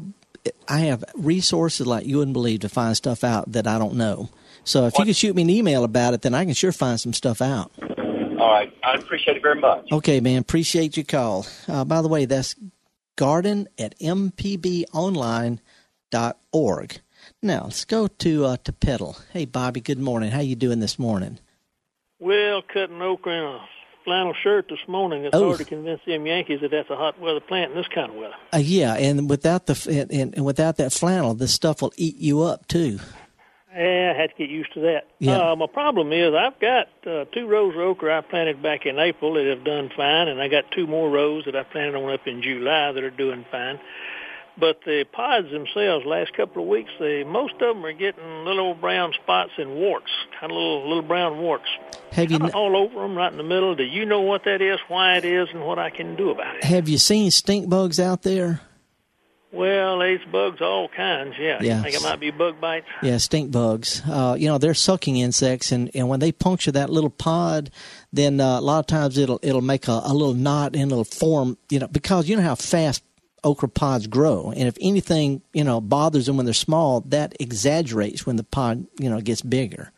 [0.68, 4.28] I have resources like you wouldn't believe to find stuff out that I don't know.
[4.64, 7.00] So if you can shoot me an email about it, then I can sure find
[7.00, 7.70] some stuff out.
[8.38, 9.90] All right, I appreciate it very much.
[9.92, 10.38] Okay, man.
[10.38, 11.46] Appreciate your call.
[11.68, 12.54] Uh, by the way, that's
[13.16, 15.60] garden at mpbonline.org.
[17.42, 19.16] Now, let's go to uh, to Petal.
[19.32, 20.30] Hey, Bobby, good morning.
[20.30, 21.38] How you doing this morning?
[22.18, 23.60] Well, cutting okra in a
[24.04, 25.24] flannel shirt this morning.
[25.26, 25.46] It's Oh.
[25.48, 28.16] hard to convince them Yankees that that's a hot weather plant in this kind of
[28.16, 28.34] weather.
[28.54, 32.16] Uh, yeah, and without the and, and, and without that flannel, this stuff will eat
[32.16, 32.98] you up too.
[33.74, 35.06] Yeah, I had to get used to that.
[35.20, 35.52] Yeah.
[35.52, 38.98] Uh, my problem is I've got uh, two rows of okra I planted back in
[38.98, 42.12] April that have done fine, and I got two more rows that I planted on
[42.12, 43.78] up in July that are doing fine.
[44.58, 48.74] But the pods themselves, last couple of weeks, they most of them are getting little
[48.74, 51.68] brown spots and warts, kind of little little brown warts,
[52.12, 53.74] Have you kind of all over them, right in the middle.
[53.76, 56.56] Do you know what that is, why it is, and what I can do about
[56.56, 56.64] it?
[56.64, 58.60] have you seen stink bugs out there?
[59.52, 61.34] Well, there's bugs all kinds.
[61.38, 61.78] Yeah, Yeah.
[61.78, 62.86] You think it might be bug bites?
[63.02, 64.00] Yeah, stink bugs.
[64.08, 67.70] Uh, you know, they're sucking insects, and, and when they puncture that little pod,
[68.12, 71.04] then uh, a lot of times it'll it'll make a, a little knot and it'll
[71.04, 71.58] form.
[71.68, 73.02] You know, because you know how fast
[73.42, 78.24] okra pods grow, and if anything you know bothers them when they're small, that exaggerates
[78.24, 79.90] when the pod you know gets bigger.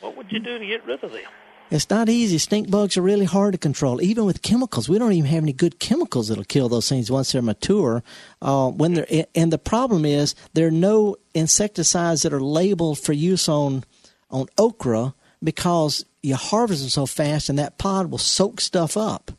[0.00, 1.22] What would you do to get rid of them?
[1.70, 2.38] It's not easy.
[2.38, 4.88] Stink bugs are really hard to control, even with chemicals.
[4.88, 8.02] We don't even have any good chemicals that'll kill those things once they're mature.
[8.42, 13.12] Uh, when they're and the problem is there are no insecticides that are labeled for
[13.12, 13.84] use on
[14.30, 19.30] on okra because you harvest them so fast, and that pod will soak stuff up.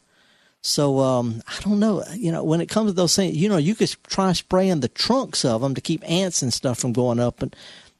[0.62, 2.04] So um, I don't know.
[2.16, 4.88] You know, when it comes to those things, you know, you could try spraying the
[4.88, 7.54] trunks of them to keep ants and stuff from going up, and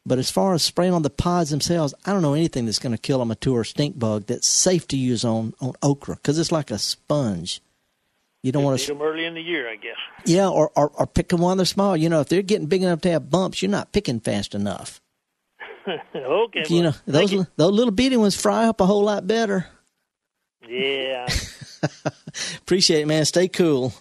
[0.06, 2.94] but as far as spraying on the pods themselves, I don't know anything that's going
[2.94, 6.52] to kill a mature stink bug that's safe to use on on okra because it's
[6.52, 7.62] like a sponge.
[8.44, 9.98] You don't want to, them early in the year, I guess.
[10.26, 11.96] yeah, or, or or picking one they're small.
[11.96, 15.00] You know, if they're getting big enough to have bumps, you're not picking fast enough.
[16.16, 16.64] okay.
[16.68, 19.68] you know, well, those those little bitty ones fry up a whole lot better.
[20.68, 21.28] Yeah.
[22.58, 23.26] Appreciate it, man.
[23.26, 23.94] Stay cool.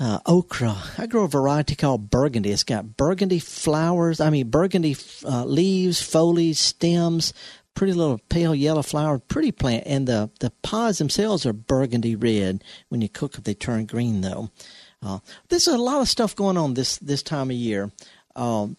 [0.00, 0.76] Uh, okra.
[0.96, 2.50] I grow a variety called burgundy.
[2.50, 4.20] It's got burgundy flowers.
[4.20, 7.34] I mean, burgundy uh, leaves, foliage, stems.
[7.74, 9.18] Pretty little pale yellow flower.
[9.18, 9.84] Pretty plant.
[9.86, 12.62] And the the pods themselves are burgundy red.
[12.88, 14.50] When you cook them, they turn green though.
[15.02, 15.18] Uh,
[15.48, 17.90] there's a lot of stuff going on this this time of year.
[18.36, 18.76] Um,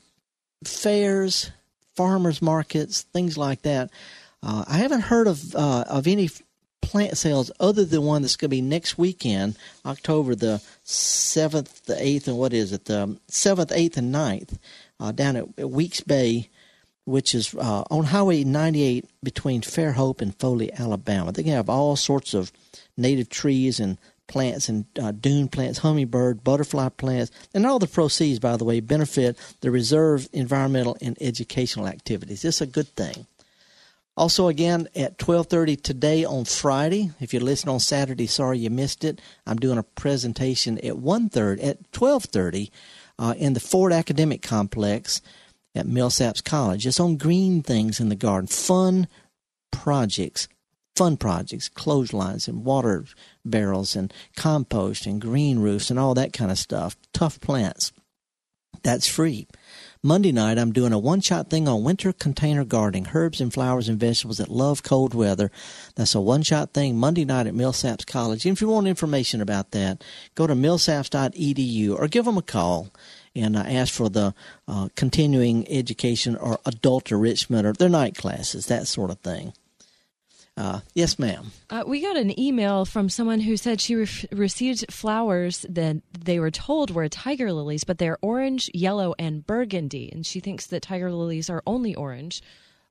[0.63, 1.51] fairs,
[1.95, 3.89] farmers markets, things like that.
[4.41, 6.29] Uh, I haven't heard of uh, of any
[6.81, 12.01] plant sales other than one that's going to be next weekend, October the seventh, the
[12.01, 14.57] eighth, and what is it, the seventh, eighth, and 9th,
[14.99, 16.49] uh, down at, at Weeks Bay,
[17.05, 21.31] which is uh, on Highway 98 between Fairhope and Foley, Alabama.
[21.31, 22.51] They're going to have all sorts of
[22.97, 28.39] native trees and plants and uh, dune plants, hummingbird, butterfly plants, and all the proceeds,
[28.39, 32.45] by the way, benefit the reserve environmental and educational activities.
[32.45, 33.25] It's a good thing.
[34.19, 37.11] Also, again at 12:30 today on Friday.
[37.21, 39.21] If you're listening on Saturday, sorry you missed it.
[39.47, 42.69] I'm doing a presentation at 1:30 at 12:30
[43.17, 45.21] uh, in the Ford Academic Complex
[45.73, 46.85] at Millsaps College.
[46.85, 49.07] It's on green things in the garden, fun
[49.71, 50.49] projects,
[50.97, 53.05] fun projects, clotheslines and water
[53.45, 56.97] barrels and compost and green roofs and all that kind of stuff.
[57.13, 57.93] Tough plants.
[58.83, 59.47] That's free.
[60.01, 63.89] Monday night, I'm doing a one shot thing on winter container gardening, herbs and flowers
[63.89, 65.51] and vegetables that love cold weather.
[65.95, 68.45] That's a one shot thing Monday night at Millsaps College.
[68.45, 70.01] And if you want information about that,
[70.35, 72.91] go to millsaps.edu or give them a call
[73.35, 74.33] and uh, ask for the
[74.69, 79.51] uh, continuing education or adult enrichment or their night classes, that sort of thing.
[80.59, 81.51] Uh, yes, ma'am.
[81.69, 86.37] Uh, we got an email from someone who said she re- received flowers that they
[86.37, 90.81] were told were tiger lilies, but they're orange, yellow, and burgundy, and she thinks that
[90.81, 92.43] tiger lilies are only orange.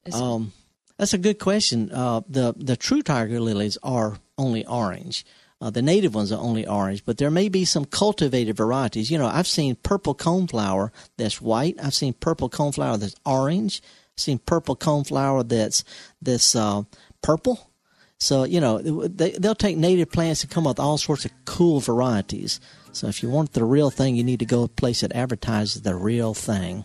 [0.07, 0.53] Is- Um,
[0.97, 1.91] that's a good question.
[1.93, 5.27] Uh, the the true tiger lilies are only orange.
[5.61, 9.11] Uh, the native ones are only orange, but there may be some cultivated varieties.
[9.11, 11.77] You know, I've seen purple coneflower that's white.
[11.83, 13.83] I've seen purple coneflower that's orange.
[14.17, 15.85] I've seen purple coneflower that's
[16.23, 16.83] that's uh,
[17.23, 17.71] purple.
[18.19, 21.31] So you know they they'll take native plants and come up with all sorts of
[21.45, 22.61] cool varieties.
[22.93, 25.15] So if you want the real thing, you need to go to a place that
[25.15, 26.85] advertises the real thing.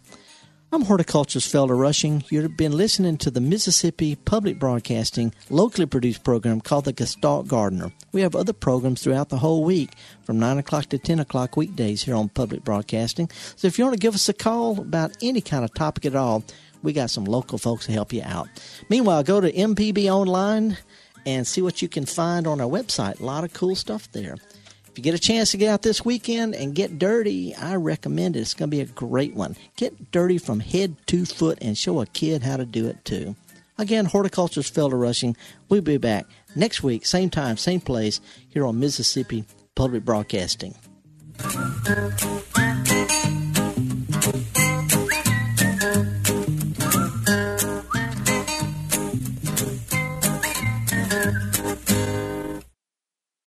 [0.74, 2.24] I'm horticulturist Felder Rushing.
[2.30, 7.92] You've been listening to the Mississippi Public Broadcasting locally produced program called The Gestalt Gardener.
[8.12, 9.92] We have other programs throughout the whole week
[10.24, 13.30] from 9 o'clock to 10 o'clock weekdays here on Public Broadcasting.
[13.56, 16.16] So if you want to give us a call about any kind of topic at
[16.16, 16.44] all,
[16.84, 18.50] we got some local folks to help you out.
[18.90, 20.78] Meanwhile, go to MPB Online
[21.26, 23.20] and see what you can find on our website.
[23.20, 24.36] A lot of cool stuff there.
[24.94, 28.36] If you get a chance to get out this weekend and get dirty, I recommend
[28.36, 28.42] it.
[28.42, 29.56] It's going to be a great one.
[29.76, 33.36] Get dirty from head to foot and show a kid how to do it too.
[33.80, 35.36] Again, Horticulturist Felder Rushing.
[35.68, 40.76] We'll be back next week, same time, same place, here on Mississippi Public Broadcasting.